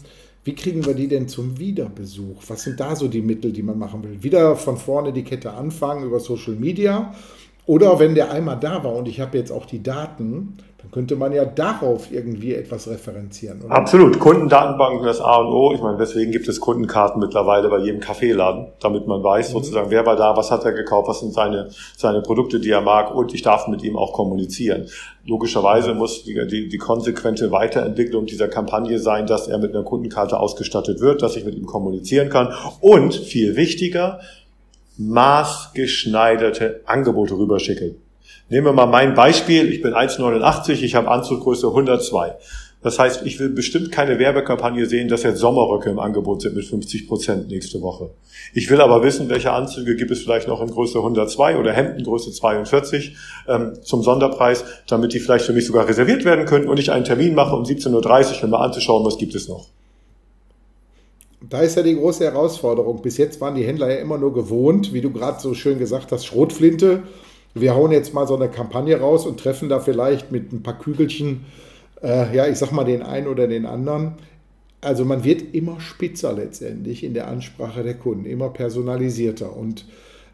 Wie 0.43 0.55
kriegen 0.55 0.85
wir 0.85 0.93
die 0.93 1.07
denn 1.07 1.29
zum 1.29 1.57
Wiederbesuch? 1.57 2.43
Was 2.47 2.63
sind 2.63 2.79
da 2.79 2.95
so 2.97 3.07
die 3.07 3.21
Mittel, 3.21 3.53
die 3.53 3.63
man 3.63 3.79
machen 3.79 4.03
will? 4.03 4.21
Wieder 4.21 4.57
von 4.57 4.75
vorne 4.75 5.13
die 5.13 5.23
Kette 5.23 5.51
anfangen 5.51 6.05
über 6.05 6.19
Social 6.19 6.55
Media 6.55 7.13
oder 7.65 7.97
wenn 7.99 8.13
der 8.13 8.31
einmal 8.31 8.59
da 8.59 8.83
war 8.83 8.93
und 8.93 9.07
ich 9.07 9.21
habe 9.21 9.37
jetzt 9.37 9.51
auch 9.51 9.65
die 9.65 9.83
Daten, 9.83 10.57
dann 10.87 10.91
könnte 10.91 11.15
man 11.15 11.33
ja 11.33 11.45
darauf 11.45 12.11
irgendwie 12.11 12.53
etwas 12.53 12.87
referenzieren. 12.87 13.61
Oder? 13.63 13.75
Absolut. 13.75 14.19
Kundendatenbanken 14.19 15.05
das 15.05 15.19
A 15.19 15.37
und 15.37 15.47
O. 15.47 15.73
Ich 15.73 15.81
meine, 15.81 15.97
deswegen 15.97 16.31
gibt 16.31 16.47
es 16.47 16.59
Kundenkarten 16.59 17.19
mittlerweile 17.19 17.69
bei 17.69 17.79
jedem 17.79 17.99
Kaffeeladen, 17.99 18.67
damit 18.79 19.07
man 19.07 19.23
weiß 19.23 19.49
mhm. 19.49 19.53
sozusagen, 19.53 19.91
wer 19.91 20.05
war 20.05 20.15
da, 20.15 20.35
was 20.37 20.51
hat 20.51 20.63
er 20.65 20.71
gekauft, 20.71 21.09
was 21.09 21.19
sind 21.19 21.33
seine, 21.33 21.69
seine 21.97 22.21
Produkte, 22.21 22.59
die 22.59 22.69
er 22.69 22.81
mag 22.81 23.13
und 23.13 23.33
ich 23.33 23.41
darf 23.41 23.67
mit 23.67 23.83
ihm 23.83 23.97
auch 23.97 24.13
kommunizieren. 24.13 24.87
Logischerweise 25.25 25.93
muss 25.93 26.23
die, 26.23 26.47
die, 26.47 26.69
die 26.69 26.77
konsequente 26.77 27.51
Weiterentwicklung 27.51 28.25
dieser 28.25 28.47
Kampagne 28.47 28.99
sein, 28.99 29.27
dass 29.27 29.47
er 29.47 29.57
mit 29.57 29.73
einer 29.73 29.83
Kundenkarte 29.83 30.39
ausgestattet 30.39 31.01
wird, 31.01 31.21
dass 31.21 31.35
ich 31.35 31.43
mit 31.43 31.55
ihm 31.55 31.65
kommunizieren 31.65 32.29
kann 32.29 32.53
und 32.79 33.13
viel 33.13 33.55
wichtiger, 33.55 34.19
maßgeschneiderte 34.97 36.81
Angebote 36.85 37.37
rüberschicke. 37.37 37.95
Nehmen 38.49 38.67
wir 38.67 38.73
mal 38.73 38.85
mein 38.85 39.13
Beispiel. 39.13 39.71
Ich 39.71 39.81
bin 39.81 39.93
1,89, 39.93 40.81
ich 40.81 40.95
habe 40.95 41.09
Anzuggröße 41.09 41.67
102. 41.67 42.35
Das 42.81 42.99
heißt, 42.99 43.25
ich 43.25 43.39
will 43.39 43.49
bestimmt 43.49 43.91
keine 43.91 44.19
Werbekampagne 44.19 44.85
sehen, 44.85 45.09
dass 45.09 45.23
jetzt 45.23 45.39
Sommerröcke 45.39 45.89
im 45.89 45.99
Angebot 45.99 46.41
sind 46.41 46.55
mit 46.55 46.63
50 46.63 47.07
Prozent 47.07 47.49
nächste 47.49 47.81
Woche. 47.81 48.11
Ich 48.53 48.69
will 48.69 48.79
aber 48.79 49.03
wissen, 49.03 49.27
welche 49.27 49.51
Anzüge 49.51 49.97
gibt 49.97 50.11
es 50.11 50.21
vielleicht 50.21 50.47
noch 50.47 50.61
in 50.61 50.69
Größe 50.69 50.99
102 50.99 51.57
oder 51.57 51.73
Hemdengröße 51.73 52.31
42 52.31 53.17
ähm, 53.49 53.73
zum 53.81 54.03
Sonderpreis, 54.03 54.63
damit 54.87 55.11
die 55.11 55.19
vielleicht 55.19 55.45
für 55.45 55.53
mich 55.53 55.65
sogar 55.65 55.87
reserviert 55.87 56.23
werden 56.23 56.45
können 56.45 56.69
und 56.69 56.79
ich 56.79 56.91
einen 56.91 57.03
Termin 57.03 57.35
mache 57.35 57.55
um 57.55 57.63
17.30 57.63 58.37
Uhr, 58.37 58.43
um 58.45 58.49
mal 58.51 58.63
anzuschauen, 58.63 59.03
was 59.03 59.17
gibt 59.17 59.35
es 59.35 59.49
noch. 59.49 59.67
Da 61.49 61.61
ist 61.61 61.75
ja 61.75 61.83
die 61.83 61.95
große 61.95 62.23
Herausforderung. 62.23 63.01
Bis 63.01 63.17
jetzt 63.17 63.41
waren 63.41 63.55
die 63.55 63.65
Händler 63.65 63.91
ja 63.91 63.97
immer 63.97 64.17
nur 64.17 64.33
gewohnt, 64.33 64.93
wie 64.93 65.01
du 65.01 65.11
gerade 65.11 65.39
so 65.39 65.53
schön 65.53 65.79
gesagt 65.79 66.11
hast, 66.11 66.25
Schrotflinte. 66.25 67.03
Wir 67.61 67.75
hauen 67.75 67.91
jetzt 67.91 68.13
mal 68.13 68.27
so 68.27 68.35
eine 68.35 68.49
Kampagne 68.49 68.99
raus 68.99 69.25
und 69.25 69.39
treffen 69.39 69.69
da 69.69 69.79
vielleicht 69.79 70.31
mit 70.31 70.51
ein 70.51 70.63
paar 70.63 70.77
Kügelchen, 70.77 71.45
äh, 72.01 72.35
ja, 72.35 72.47
ich 72.47 72.57
sag 72.57 72.71
mal 72.71 72.83
den 72.83 73.03
einen 73.03 73.27
oder 73.27 73.47
den 73.47 73.65
anderen. 73.65 74.13
Also 74.81 75.05
man 75.05 75.23
wird 75.23 75.55
immer 75.55 75.79
spitzer 75.79 76.33
letztendlich 76.33 77.03
in 77.03 77.13
der 77.13 77.27
Ansprache 77.27 77.83
der 77.83 77.95
Kunden, 77.95 78.25
immer 78.25 78.49
personalisierter. 78.49 79.55
Und 79.55 79.85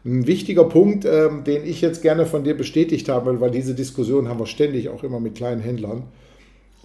ein 0.04 0.26
wichtiger 0.26 0.64
Punkt, 0.64 1.04
äh, 1.04 1.30
den 1.46 1.64
ich 1.64 1.80
jetzt 1.80 2.02
gerne 2.02 2.26
von 2.26 2.44
dir 2.44 2.56
bestätigt 2.56 3.08
habe, 3.08 3.40
weil 3.40 3.50
diese 3.50 3.74
Diskussion 3.74 4.28
haben 4.28 4.38
wir 4.38 4.46
ständig 4.46 4.90
auch 4.90 5.02
immer 5.02 5.20
mit 5.20 5.34
kleinen 5.34 5.62
Händlern. 5.62 6.04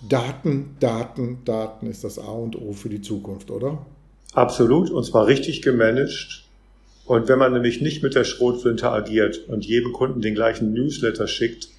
Daten, 0.08 0.78
Daten, 0.80 1.39
Daten 1.43 1.88
ist 1.88 2.06
das 2.06 2.17
A 2.19 2.32
und 2.32 2.56
O 2.62 2.71
für 2.71 2.88
die 2.88 3.02
Zukunft, 3.02 3.52
oder? 3.52 3.86
Absolut, 4.34 4.89
und 4.89 5.04
zwar 5.04 5.28
richtig 5.28 5.62
gemanagt. 5.62 6.45
Und 7.10 7.28
wenn 7.28 7.39
man 7.39 7.54
nämlich 7.54 7.82
nicht 7.82 8.04
mit 8.04 8.13
der 8.13 8.24
Schrotflinte 8.24 8.88
agiert 8.91 9.39
und 9.48 9.65
jedem 9.65 9.93
Kunden 9.93 10.22
den 10.22 10.36
gleichen 10.36 10.74
Newsletter 10.74 11.26
schickt, 11.26 11.69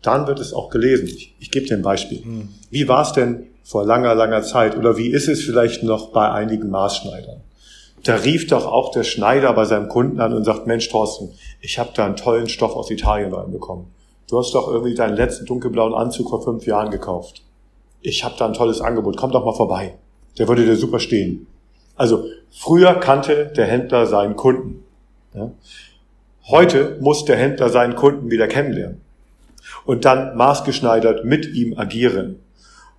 dann 0.00 0.26
wird 0.26 0.40
es 0.40 0.54
auch 0.54 0.70
gelesen. 0.70 1.06
Ich, 1.06 1.34
ich 1.38 1.50
gebe 1.50 1.66
dir 1.66 1.76
ein 1.76 1.82
Beispiel. 1.82 2.24
Hm. 2.24 2.48
Wie 2.70 2.88
war 2.88 3.02
es 3.02 3.12
denn 3.12 3.48
vor 3.62 3.84
langer, 3.84 4.14
langer 4.14 4.40
Zeit 4.40 4.74
oder 4.74 4.96
wie 4.96 5.08
ist 5.08 5.28
es 5.28 5.44
vielleicht 5.44 5.82
noch 5.82 6.12
bei 6.12 6.30
einigen 6.30 6.70
Maßschneidern? 6.70 7.42
Da 8.04 8.14
rief 8.16 8.46
doch 8.46 8.64
auch 8.64 8.90
der 8.90 9.04
Schneider 9.04 9.52
bei 9.52 9.66
seinem 9.66 9.90
Kunden 9.90 10.18
an 10.18 10.32
und 10.32 10.44
sagt, 10.44 10.66
Mensch 10.66 10.88
Thorsten, 10.88 11.32
ich 11.60 11.78
habe 11.78 11.90
da 11.94 12.06
einen 12.06 12.16
tollen 12.16 12.48
Stoff 12.48 12.74
aus 12.74 12.90
Italien 12.90 13.34
reinbekommen. 13.34 13.88
Du 14.30 14.38
hast 14.38 14.54
doch 14.54 14.68
irgendwie 14.68 14.94
deinen 14.94 15.16
letzten 15.18 15.44
dunkelblauen 15.44 15.92
Anzug 15.92 16.30
vor 16.30 16.42
fünf 16.42 16.64
Jahren 16.64 16.90
gekauft. 16.90 17.42
Ich 18.00 18.24
habe 18.24 18.36
da 18.38 18.46
ein 18.46 18.54
tolles 18.54 18.80
Angebot, 18.80 19.18
komm 19.18 19.30
doch 19.30 19.44
mal 19.44 19.52
vorbei. 19.52 19.98
Der 20.38 20.48
würde 20.48 20.64
dir 20.64 20.76
super 20.76 21.00
stehen. 21.00 21.48
Also 21.96 22.26
früher 22.50 22.94
kannte 22.94 23.52
der 23.56 23.66
Händler 23.66 24.06
seinen 24.06 24.36
Kunden. 24.36 24.84
Ja. 25.34 25.50
Heute 26.46 26.98
muss 27.00 27.24
der 27.24 27.36
Händler 27.36 27.68
seinen 27.68 27.94
Kunden 27.94 28.30
wieder 28.30 28.48
kennenlernen 28.48 29.00
und 29.84 30.04
dann 30.04 30.36
maßgeschneidert 30.36 31.24
mit 31.24 31.46
ihm 31.54 31.78
agieren. 31.78 32.40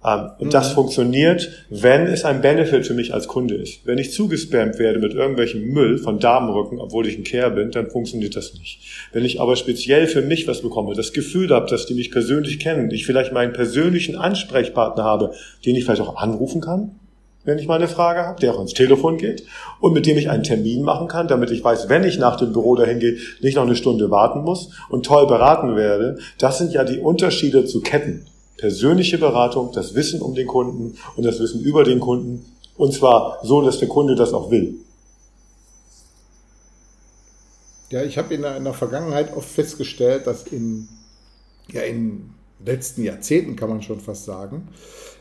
Ähm, 0.06 0.32
und 0.38 0.48
mhm. 0.48 0.52
das 0.52 0.72
funktioniert, 0.74 1.66
wenn 1.70 2.08
es 2.08 2.26
ein 2.26 2.42
Benefit 2.42 2.86
für 2.86 2.94
mich 2.94 3.14
als 3.14 3.28
Kunde 3.28 3.56
ist. 3.56 3.86
Wenn 3.86 3.98
ich 3.98 4.12
zugespammt 4.12 4.78
werde 4.78 5.00
mit 5.00 5.14
irgendwelchem 5.14 5.68
Müll 5.74 5.98
von 5.98 6.20
Damenrücken, 6.20 6.80
obwohl 6.80 7.08
ich 7.08 7.18
ein 7.18 7.24
Care 7.24 7.52
bin, 7.52 7.72
dann 7.72 7.90
funktioniert 7.90 8.36
das 8.36 8.54
nicht. 8.54 8.82
Wenn 9.14 9.26
ich 9.26 9.42
aber 9.42 9.56
speziell 9.56 10.08
für 10.08 10.22
mich 10.22 10.48
was 10.48 10.62
bekomme, 10.62 10.94
das 10.94 11.14
Gefühl 11.14 11.50
habe, 11.50 11.70
dass 11.70 11.86
die 11.86 11.96
mich 11.96 12.12
persönlich 12.12 12.60
kennen, 12.60 12.92
ich 12.92 13.06
vielleicht 13.06 13.34
meinen 13.34 13.54
persönlichen 13.54 14.16
Ansprechpartner 14.16 15.04
habe, 15.04 15.34
den 15.66 15.76
ich 15.76 15.86
vielleicht 15.86 16.02
auch 16.02 16.18
anrufen 16.18 16.62
kann, 16.62 17.00
wenn 17.46 17.60
ich 17.60 17.68
mal 17.68 17.76
eine 17.76 17.88
Frage 17.88 18.26
habe, 18.26 18.42
der 18.42 18.54
auch 18.54 18.60
ins 18.60 18.74
Telefon 18.74 19.18
geht 19.18 19.46
und 19.80 19.94
mit 19.94 20.06
dem 20.06 20.18
ich 20.18 20.30
einen 20.30 20.44
Termin 20.44 20.82
machen 20.82 21.08
kann, 21.08 21.28
damit 21.28 21.52
ich 21.52 21.64
weiß, 21.64 21.88
wenn 21.90 22.04
ich 22.04 22.18
nach 22.18 22.36
dem 22.36 22.52
Büro 22.52 22.76
dahin 22.76 23.00
gehe, 23.00 23.18
nicht 23.42 23.56
noch 23.56 23.64
eine 23.64 23.76
Stunde 23.76 24.12
warten 24.12 24.42
muss 24.42 24.72
und 24.90 25.06
toll 25.06 25.28
beraten 25.28 25.76
werde. 25.76 26.18
Das 26.38 26.58
sind 26.58 26.74
ja 26.74 26.84
die 26.84 27.00
Unterschiede 27.00 27.66
zu 27.66 27.82
Ketten. 27.82 28.26
Persönliche 28.58 29.18
Beratung, 29.18 29.72
das 29.74 29.96
Wissen 29.96 30.22
um 30.22 30.34
den 30.34 30.48
Kunden 30.48 30.98
und 31.16 31.26
das 31.26 31.40
Wissen 31.40 31.62
über 31.62 31.84
den 31.84 32.00
Kunden 32.00 32.46
und 32.78 32.94
zwar 32.94 33.40
so, 33.44 33.62
dass 33.62 33.80
der 33.80 33.88
Kunde 33.88 34.16
das 34.16 34.34
auch 34.34 34.52
will. 34.52 34.76
Ja, 37.90 38.04
ich 38.04 38.18
habe 38.18 38.34
in, 38.34 38.44
in 38.44 38.64
der 38.64 38.74
Vergangenheit 38.74 39.36
oft 39.36 39.48
festgestellt, 39.48 40.26
dass 40.26 40.48
in, 40.48 40.88
ja, 41.72 41.82
in 41.82 42.32
letzten 42.64 43.04
Jahrzehnten 43.04 43.56
kann 43.56 43.70
man 43.70 43.82
schon 43.82 44.00
fast 44.00 44.26
sagen, 44.26 44.70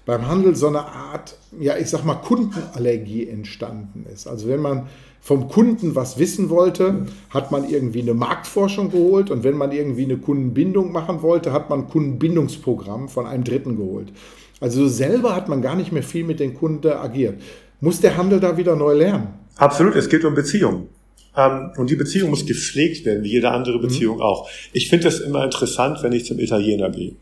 beim 0.06 0.28
Handel 0.28 0.54
so 0.54 0.66
eine 0.66 0.86
Art, 0.86 1.36
ja, 1.58 1.76
ich 1.76 1.88
sag 1.88 2.04
mal, 2.04 2.14
Kundenallergie 2.14 3.28
entstanden 3.28 4.06
ist. 4.12 4.26
Also 4.26 4.48
wenn 4.48 4.60
man 4.60 4.88
vom 5.20 5.48
Kunden 5.48 5.94
was 5.94 6.18
wissen 6.18 6.50
wollte, 6.50 7.06
hat 7.30 7.50
man 7.50 7.68
irgendwie 7.68 8.02
eine 8.02 8.12
Marktforschung 8.12 8.90
geholt 8.90 9.30
und 9.30 9.42
wenn 9.42 9.56
man 9.56 9.72
irgendwie 9.72 10.04
eine 10.04 10.18
Kundenbindung 10.18 10.92
machen 10.92 11.22
wollte, 11.22 11.52
hat 11.52 11.70
man 11.70 11.80
ein 11.80 11.88
Kundenbindungsprogramm 11.88 13.08
von 13.08 13.26
einem 13.26 13.44
Dritten 13.44 13.76
geholt. 13.76 14.12
Also 14.60 14.86
selber 14.86 15.34
hat 15.34 15.48
man 15.48 15.62
gar 15.62 15.76
nicht 15.76 15.92
mehr 15.92 16.02
viel 16.02 16.24
mit 16.24 16.40
den 16.40 16.54
Kunden 16.54 16.92
agiert. 16.92 17.40
Muss 17.80 18.00
der 18.00 18.16
Handel 18.16 18.40
da 18.40 18.56
wieder 18.56 18.76
neu 18.76 18.94
lernen? 18.94 19.28
Absolut, 19.56 19.94
es 19.96 20.08
geht 20.08 20.24
um 20.24 20.34
Beziehungen. 20.34 20.88
Ähm, 21.36 21.70
und 21.76 21.90
die 21.90 21.96
Beziehung 21.96 22.30
muss 22.30 22.46
gepflegt 22.46 23.04
werden, 23.06 23.24
wie 23.24 23.32
jede 23.32 23.50
andere 23.50 23.78
Beziehung 23.78 24.16
mhm. 24.16 24.22
auch. 24.22 24.48
Ich 24.72 24.88
finde 24.88 25.08
es 25.08 25.20
immer 25.20 25.44
interessant, 25.44 26.02
wenn 26.02 26.12
ich 26.12 26.26
zum 26.26 26.38
Italiener 26.38 26.90
gehe. 26.90 27.16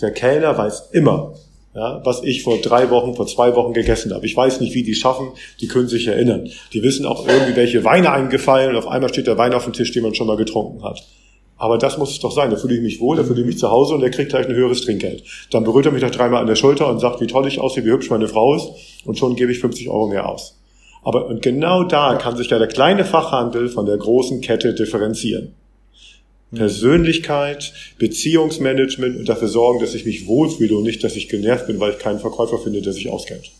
Der 0.00 0.12
Kellner 0.12 0.56
weiß 0.56 0.90
immer, 0.92 1.34
ja, 1.74 2.00
was 2.04 2.22
ich 2.22 2.42
vor 2.42 2.58
drei 2.58 2.90
Wochen, 2.90 3.14
vor 3.14 3.26
zwei 3.26 3.54
Wochen 3.56 3.72
gegessen 3.72 4.14
habe. 4.14 4.24
Ich 4.26 4.36
weiß 4.36 4.60
nicht, 4.60 4.74
wie 4.74 4.84
die 4.84 4.94
schaffen, 4.94 5.32
die 5.60 5.66
können 5.66 5.88
sich 5.88 6.06
erinnern. 6.06 6.48
Die 6.72 6.82
wissen 6.82 7.04
auch 7.04 7.26
irgendwie, 7.26 7.56
welche 7.56 7.84
Weine 7.84 8.12
eingefallen 8.12 8.70
und 8.70 8.76
auf 8.76 8.86
einmal 8.86 9.08
steht 9.08 9.26
der 9.26 9.38
Wein 9.38 9.52
auf 9.52 9.64
dem 9.64 9.72
Tisch, 9.72 9.92
den 9.92 10.04
man 10.04 10.14
schon 10.14 10.28
mal 10.28 10.36
getrunken 10.36 10.84
hat. 10.84 11.02
Aber 11.56 11.78
das 11.78 11.98
muss 11.98 12.10
es 12.10 12.20
doch 12.20 12.32
sein. 12.32 12.50
Da 12.50 12.56
fühle 12.56 12.76
ich 12.76 12.82
mich 12.82 13.00
wohl, 13.00 13.16
da 13.16 13.24
fühle 13.24 13.40
ich 13.40 13.46
mich 13.46 13.58
zu 13.58 13.70
Hause 13.70 13.94
und 13.94 14.02
er 14.02 14.10
kriegt 14.10 14.30
gleich 14.30 14.46
ein 14.46 14.54
höheres 14.54 14.82
Trinkgeld. 14.82 15.24
Dann 15.50 15.64
berührt 15.64 15.86
er 15.86 15.92
mich 15.92 16.02
noch 16.02 16.10
dreimal 16.10 16.40
an 16.40 16.46
der 16.46 16.56
Schulter 16.56 16.88
und 16.88 17.00
sagt, 17.00 17.20
wie 17.20 17.26
toll 17.26 17.46
ich 17.46 17.60
aussehe, 17.60 17.84
wie 17.84 17.90
hübsch 17.90 18.10
meine 18.10 18.28
Frau 18.28 18.54
ist 18.54 18.68
und 19.04 19.18
schon 19.18 19.34
gebe 19.34 19.50
ich 19.50 19.58
50 19.58 19.88
Euro 19.88 20.08
mehr 20.08 20.28
aus. 20.28 20.60
Aber 21.02 21.26
und 21.26 21.42
genau 21.42 21.84
da 21.84 22.14
kann 22.16 22.36
sich 22.36 22.50
ja 22.50 22.58
der 22.58 22.68
kleine 22.68 23.04
Fachhandel 23.04 23.68
von 23.68 23.86
der 23.86 23.98
großen 23.98 24.40
Kette 24.40 24.74
differenzieren. 24.74 25.54
Persönlichkeit, 26.54 27.72
Beziehungsmanagement 27.98 29.18
und 29.18 29.28
dafür 29.28 29.48
sorgen, 29.48 29.80
dass 29.80 29.94
ich 29.94 30.04
mich 30.04 30.26
wohlfühle 30.26 30.76
und 30.76 30.84
nicht, 30.84 31.04
dass 31.04 31.16
ich 31.16 31.28
genervt 31.28 31.66
bin, 31.66 31.80
weil 31.80 31.92
ich 31.92 31.98
keinen 31.98 32.20
Verkäufer 32.20 32.58
finde, 32.58 32.82
der 32.82 32.92
sich 32.92 33.08
auskennt. 33.10 33.52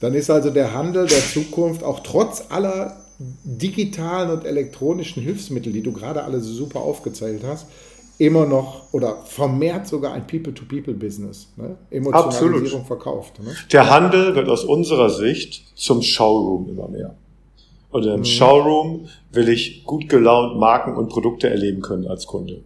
Dann 0.00 0.14
ist 0.14 0.30
also 0.30 0.50
der 0.50 0.72
Handel 0.72 1.06
der 1.06 1.20
Zukunft 1.20 1.82
auch 1.82 2.00
trotz 2.00 2.44
aller 2.48 3.04
digitalen 3.44 4.30
und 4.30 4.46
elektronischen 4.46 5.22
Hilfsmittel, 5.22 5.72
die 5.72 5.82
du 5.82 5.92
gerade 5.92 6.24
alle 6.24 6.40
so 6.40 6.52
super 6.52 6.80
aufgezählt 6.80 7.42
hast, 7.44 7.66
immer 8.16 8.46
noch 8.46 8.92
oder 8.92 9.22
vermehrt 9.24 9.86
sogar 9.86 10.12
ein 10.12 10.26
People-to-People-Business. 10.26 11.48
Ne? 11.56 11.76
Emotionalisierung 11.90 12.82
Absolut. 12.82 12.86
verkauft. 12.86 13.42
Ne? 13.42 13.54
Der 13.72 13.90
Handel 13.90 14.34
wird 14.34 14.48
aus 14.48 14.64
unserer 14.64 15.10
Sicht 15.10 15.64
zum 15.74 16.02
Showroom 16.02 16.68
immer 16.68 16.88
mehr. 16.88 17.14
Und 17.90 18.06
im 18.06 18.20
mhm. 18.20 18.24
Showroom 18.24 19.08
will 19.32 19.48
ich 19.48 19.84
gut 19.84 20.08
gelaunt 20.08 20.58
Marken 20.58 20.96
und 20.96 21.08
Produkte 21.08 21.50
erleben 21.50 21.82
können 21.82 22.06
als 22.06 22.26
Kunde. 22.26 22.62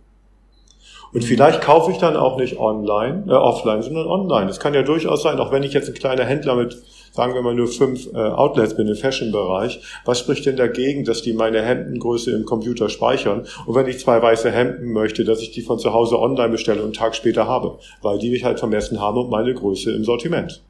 Und 1.15 1.23
mhm. 1.23 1.27
vielleicht 1.27 1.61
kaufe 1.61 1.93
ich 1.93 1.99
dann 1.99 2.17
auch 2.17 2.37
nicht 2.37 2.59
online, 2.59 3.25
äh, 3.29 3.33
offline, 3.33 3.83
sondern 3.83 4.07
online. 4.07 4.47
Das 4.47 4.59
kann 4.59 4.75
ja 4.75 4.83
durchaus 4.83 5.23
sein, 5.23 5.39
auch 5.39 5.53
wenn 5.53 5.63
ich 5.63 5.73
jetzt 5.73 5.89
ein 5.89 5.95
kleiner 5.95 6.25
Händler 6.25 6.57
mit, 6.57 6.77
sagen 7.13 7.35
wir 7.35 7.41
mal, 7.41 7.55
nur 7.55 7.69
fünf 7.69 8.13
äh, 8.13 8.19
Outlets 8.19 8.77
bin 8.77 8.89
im 8.89 8.97
Fashion-Bereich. 8.97 9.81
Was 10.05 10.19
spricht 10.19 10.45
denn 10.45 10.57
dagegen, 10.57 11.05
dass 11.05 11.23
die 11.23 11.33
meine 11.33 11.63
Hemdengröße 11.63 12.33
im 12.33 12.45
Computer 12.45 12.89
speichern? 12.89 13.47
Und 13.65 13.75
wenn 13.77 13.87
ich 13.87 14.01
zwei 14.01 14.21
weiße 14.21 14.51
Hemden 14.51 14.93
möchte, 14.93 15.25
dass 15.25 15.41
ich 15.41 15.53
die 15.53 15.63
von 15.63 15.79
zu 15.79 15.93
Hause 15.93 16.19
online 16.19 16.51
bestelle 16.51 16.81
und 16.81 16.87
einen 16.87 16.93
Tag 16.95 17.15
später 17.15 17.47
habe, 17.47 17.79
weil 18.03 18.19
die 18.19 18.31
mich 18.31 18.45
halt 18.45 18.59
vermessen 18.59 19.01
haben 19.01 19.19
und 19.19 19.31
meine 19.31 19.55
Größe 19.55 19.93
im 19.93 20.05
Sortiment. 20.05 20.63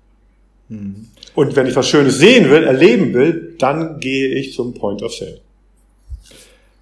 Mhm. 0.68 1.08
Und 1.34 1.56
wenn 1.56 1.66
ich 1.66 1.76
was 1.76 1.88
Schönes 1.88 2.18
sehen 2.18 2.50
will, 2.50 2.64
erleben 2.64 3.12
will, 3.14 3.54
dann 3.58 4.00
gehe 4.00 4.28
ich 4.34 4.54
zum 4.54 4.74
Point 4.74 5.02
of 5.02 5.12
Sale. 5.12 5.40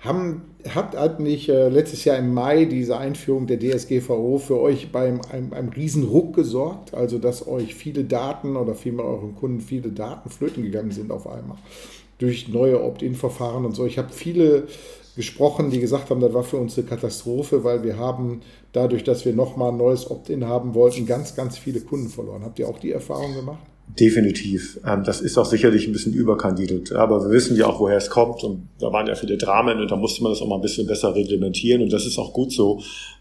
Haben, 0.01 0.43
habt 0.75 0.97
eigentlich 0.97 1.49
äh, 1.49 1.69
letztes 1.69 2.05
Jahr 2.05 2.19
im 2.19 2.35
Mai 2.35 2.65
diese 2.65 2.99
Einführung 2.99 3.47
der 3.47 3.61
DSGVO 3.61 4.39
für 4.39 4.61
euch 4.61 4.91
beim 4.91 5.21
einem, 5.31 5.53
einem 5.53 5.69
Riesenruck 5.69 6.35
gesorgt? 6.35 6.93
Also, 6.93 7.19
dass 7.19 7.47
euch 7.47 7.75
viele 7.75 8.05
Daten 8.05 8.57
oder 8.57 8.75
vielmehr 8.75 9.05
euren 9.05 9.37
Kunden 9.37 9.61
viele 9.61 9.91
Daten 9.91 10.29
flöten 10.29 10.65
gegangen 10.65 10.91
sind 10.91 11.13
auf 11.13 11.29
einmal 11.29 11.59
durch 12.23 12.49
neue 12.49 12.83
Opt-in-Verfahren 12.83 13.65
und 13.65 13.75
so. 13.75 13.85
Ich 13.85 13.99
habe 13.99 14.13
viele 14.13 14.69
gesprochen, 15.17 15.71
die 15.71 15.81
gesagt 15.81 16.11
haben, 16.11 16.21
das 16.21 16.33
war 16.33 16.45
für 16.45 16.57
uns 16.57 16.79
eine 16.79 16.87
Katastrophe, 16.87 17.65
weil 17.65 17.83
wir 17.83 17.99
haben 17.99 18.41
dadurch, 18.73 19.05
dass 19.05 19.25
wir 19.25 19.35
nochmal 19.35 19.73
ein 19.73 19.77
neues 19.77 20.11
Opt-in 20.11 20.47
haben 20.47 20.75
wollten, 20.75 21.05
ganz, 21.05 21.35
ganz 21.35 21.59
viele 21.59 21.81
Kunden 21.81 22.09
verloren. 22.09 22.45
Habt 22.45 22.59
ihr 22.59 22.69
auch 22.69 22.79
die 22.79 22.93
Erfahrung 22.93 23.35
gemacht? 23.35 23.72
Definitiv. 23.89 24.81
Ähm, 24.87 25.05
das 25.05 25.21
ist 25.21 25.37
auch 25.37 25.45
sicherlich 25.45 25.87
ein 25.87 25.93
bisschen 25.93 26.15
überkandidelt. 26.15 26.93
Aber 26.93 27.25
wir 27.25 27.31
wissen 27.31 27.57
ja 27.57 27.67
auch, 27.67 27.79
woher 27.81 27.99
es 27.99 28.09
kommt. 28.11 28.43
Und 28.43 28.69
da 28.79 28.93
waren 28.93 29.07
ja 29.07 29.15
viele 29.15 29.37
Dramen 29.37 29.81
und 29.81 29.91
da 29.91 29.97
musste 29.97 30.23
man 30.23 30.33
das 30.33 30.41
auch 30.41 30.49
mal 30.49 30.57
ein 30.57 30.63
bisschen 30.63 30.87
besser 30.87 31.15
reglementieren. 31.15 31.83
Und 31.83 31.93
das 31.93 32.07
ist 32.07 32.19
auch 32.19 32.33
gut 32.33 32.53
so, 32.53 32.81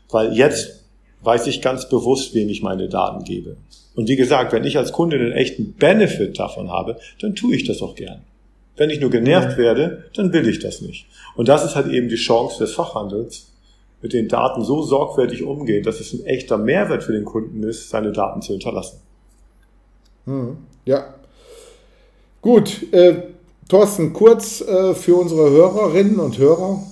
weil 0.10 0.34
jetzt 0.34 0.86
weiß 1.24 1.48
ich 1.48 1.62
ganz 1.62 1.90
bewusst, 1.90 2.34
wem 2.34 2.50
ich 2.50 2.64
meine 2.64 2.88
Daten 2.88 3.24
gebe. 3.24 3.58
Und 3.96 4.08
wie 4.08 4.16
gesagt, 4.16 4.54
wenn 4.54 4.64
ich 4.64 4.78
als 4.78 4.94
Kunde 4.94 5.18
einen 5.18 5.34
echten 5.34 5.74
Benefit 5.74 6.40
davon 6.40 6.72
habe, 6.72 6.98
dann 7.20 7.36
tue 7.36 7.56
ich 7.56 7.66
das 7.66 7.82
auch 7.82 7.96
gern. 7.96 8.22
Wenn 8.78 8.90
ich 8.90 9.02
nur 9.02 9.10
genervt 9.10 9.58
werde, 9.58 10.06
dann 10.16 10.32
will 10.32 10.48
ich 10.48 10.60
das 10.60 10.82
nicht. 10.82 11.06
Und 11.36 11.50
das 11.50 11.66
ist 11.66 11.76
halt 11.76 11.88
eben 11.92 12.08
die 12.08 12.16
Chance 12.16 12.60
des 12.60 12.74
Fachhandels, 12.74 13.52
mit 14.02 14.14
den 14.14 14.28
Daten 14.28 14.64
so 14.64 14.82
sorgfältig 14.82 15.44
umgehen, 15.44 15.84
dass 15.84 16.00
es 16.00 16.14
ein 16.14 16.26
echter 16.26 16.58
Mehrwert 16.58 17.04
für 17.04 17.12
den 17.12 17.26
Kunden 17.26 17.62
ist, 17.64 17.90
seine 17.90 18.12
Daten 18.12 18.42
zu 18.42 18.54
hinterlassen. 18.54 19.00
Hm, 20.26 20.58
ja. 20.86 21.14
Gut, 22.42 22.92
äh, 22.92 23.16
Thorsten, 23.70 24.14
kurz 24.14 24.62
äh, 24.62 24.94
für 24.96 25.16
unsere 25.16 25.50
Hörerinnen 25.50 26.20
und 26.20 26.38
Hörer. 26.38 26.84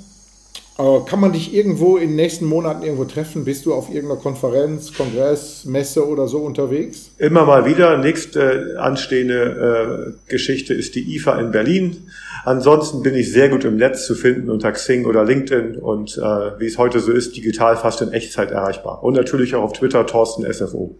Äh, 0.79 0.99
kann 1.05 1.19
man 1.19 1.33
dich 1.33 1.53
irgendwo 1.53 1.97
in 1.97 2.09
den 2.11 2.15
nächsten 2.15 2.45
Monaten 2.45 2.83
irgendwo 2.83 3.03
treffen? 3.03 3.43
Bist 3.43 3.65
du 3.65 3.73
auf 3.73 3.89
irgendeiner 3.89 4.21
Konferenz, 4.21 4.93
Kongress, 4.93 5.65
Messe 5.65 6.07
oder 6.07 6.29
so 6.29 6.37
unterwegs? 6.37 7.11
Immer 7.17 7.45
mal 7.45 7.65
wieder. 7.65 7.97
Nächste 7.97 8.75
äh, 8.75 8.77
anstehende 8.77 10.15
äh, 10.25 10.29
Geschichte 10.31 10.73
ist 10.73 10.95
die 10.95 11.15
IFA 11.15 11.41
in 11.41 11.51
Berlin. 11.51 11.97
Ansonsten 12.45 13.03
bin 13.03 13.13
ich 13.13 13.29
sehr 13.29 13.49
gut 13.49 13.65
im 13.65 13.75
Netz 13.75 14.05
zu 14.05 14.15
finden 14.15 14.49
unter 14.49 14.71
Xing 14.71 15.05
oder 15.05 15.25
LinkedIn 15.25 15.75
und 15.75 16.17
äh, 16.17 16.21
wie 16.59 16.67
es 16.67 16.77
heute 16.77 17.01
so 17.01 17.11
ist, 17.11 17.35
digital 17.35 17.75
fast 17.75 18.01
in 18.01 18.13
Echtzeit 18.13 18.51
erreichbar. 18.51 19.03
Und 19.03 19.15
natürlich 19.15 19.55
auch 19.55 19.63
auf 19.63 19.73
Twitter 19.73 20.05
Thorsten 20.05 20.45
SFO. 20.51 20.95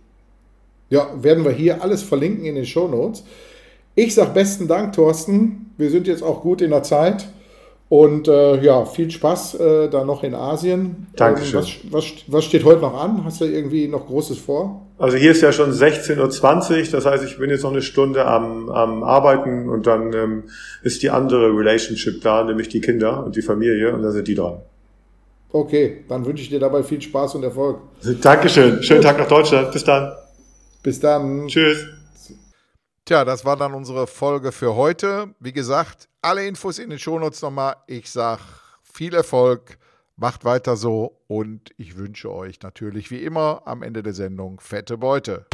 Ja, 0.89 1.09
werden 1.21 1.43
wir 1.45 1.51
hier 1.51 1.83
alles 1.83 2.03
verlinken 2.03 2.45
in 2.45 2.55
den 2.55 2.65
Show 2.65 2.87
Notes. 2.87 3.23
Ich 3.95 4.15
sage 4.15 4.31
besten 4.33 4.67
Dank, 4.67 4.93
Thorsten. 4.93 5.71
Wir 5.77 5.89
sind 5.89 6.07
jetzt 6.07 6.23
auch 6.23 6.41
gut 6.41 6.61
in 6.61 6.71
der 6.71 6.83
Zeit. 6.83 7.27
Und 7.89 8.27
äh, 8.27 8.61
ja, 8.61 8.85
viel 8.85 9.09
Spaß 9.09 9.55
äh, 9.55 9.89
da 9.89 10.05
noch 10.05 10.23
in 10.23 10.35
Asien. 10.35 11.07
Dankeschön. 11.15 11.59
Ähm, 11.59 11.65
was, 11.65 12.03
was, 12.03 12.05
was, 12.27 12.45
steht 12.45 12.63
heute 12.63 12.81
noch 12.81 12.93
an? 12.93 13.25
Hast 13.25 13.41
du 13.41 13.45
irgendwie 13.45 13.87
noch 13.87 14.05
Großes 14.05 14.37
vor? 14.37 14.85
Also 14.99 15.17
hier 15.17 15.31
ist 15.31 15.41
ja 15.41 15.51
schon 15.51 15.71
16.20 15.71 16.19
Uhr, 16.19 16.91
das 16.91 17.05
heißt, 17.05 17.23
ich 17.23 17.39
bin 17.39 17.49
jetzt 17.49 17.63
noch 17.63 17.71
eine 17.71 17.81
Stunde 17.81 18.25
am, 18.25 18.69
am 18.69 19.03
Arbeiten 19.03 19.69
und 19.69 19.87
dann 19.87 20.13
ähm, 20.13 20.43
ist 20.83 21.01
die 21.01 21.09
andere 21.09 21.47
Relationship 21.47 22.21
da, 22.21 22.43
nämlich 22.43 22.69
die 22.69 22.81
Kinder 22.81 23.25
und 23.25 23.35
die 23.35 23.41
Familie 23.41 23.93
und 23.95 24.03
dann 24.03 24.11
sind 24.11 24.27
die 24.27 24.35
dran. 24.35 24.57
Okay, 25.51 26.03
dann 26.07 26.25
wünsche 26.25 26.43
ich 26.43 26.49
dir 26.49 26.59
dabei 26.59 26.83
viel 26.83 27.01
Spaß 27.01 27.35
und 27.35 27.43
Erfolg. 27.43 27.79
Dankeschön. 28.21 28.83
Schönen 28.83 29.01
Tag 29.01 29.17
nach 29.17 29.27
Deutschland. 29.27 29.71
Bis 29.71 29.83
dann. 29.83 30.11
Bis 30.83 30.99
dann. 30.99 31.47
Tschüss. 31.47 31.87
Tja, 33.05 33.25
das 33.25 33.43
war 33.43 33.57
dann 33.57 33.73
unsere 33.73 34.07
Folge 34.07 34.51
für 34.51 34.75
heute. 34.75 35.33
Wie 35.39 35.51
gesagt, 35.51 36.07
alle 36.21 36.45
Infos 36.45 36.79
in 36.79 36.89
den 36.89 36.99
Shownotes 36.99 37.41
nochmal. 37.41 37.75
Ich 37.87 38.09
sage 38.09 38.41
viel 38.83 39.15
Erfolg, 39.15 39.77
macht 40.15 40.45
weiter 40.45 40.75
so 40.75 41.19
und 41.27 41.73
ich 41.77 41.97
wünsche 41.97 42.31
euch 42.31 42.61
natürlich 42.61 43.09
wie 43.09 43.23
immer 43.23 43.63
am 43.65 43.81
Ende 43.81 44.03
der 44.03 44.13
Sendung 44.13 44.59
fette 44.59 44.97
Beute. 44.97 45.45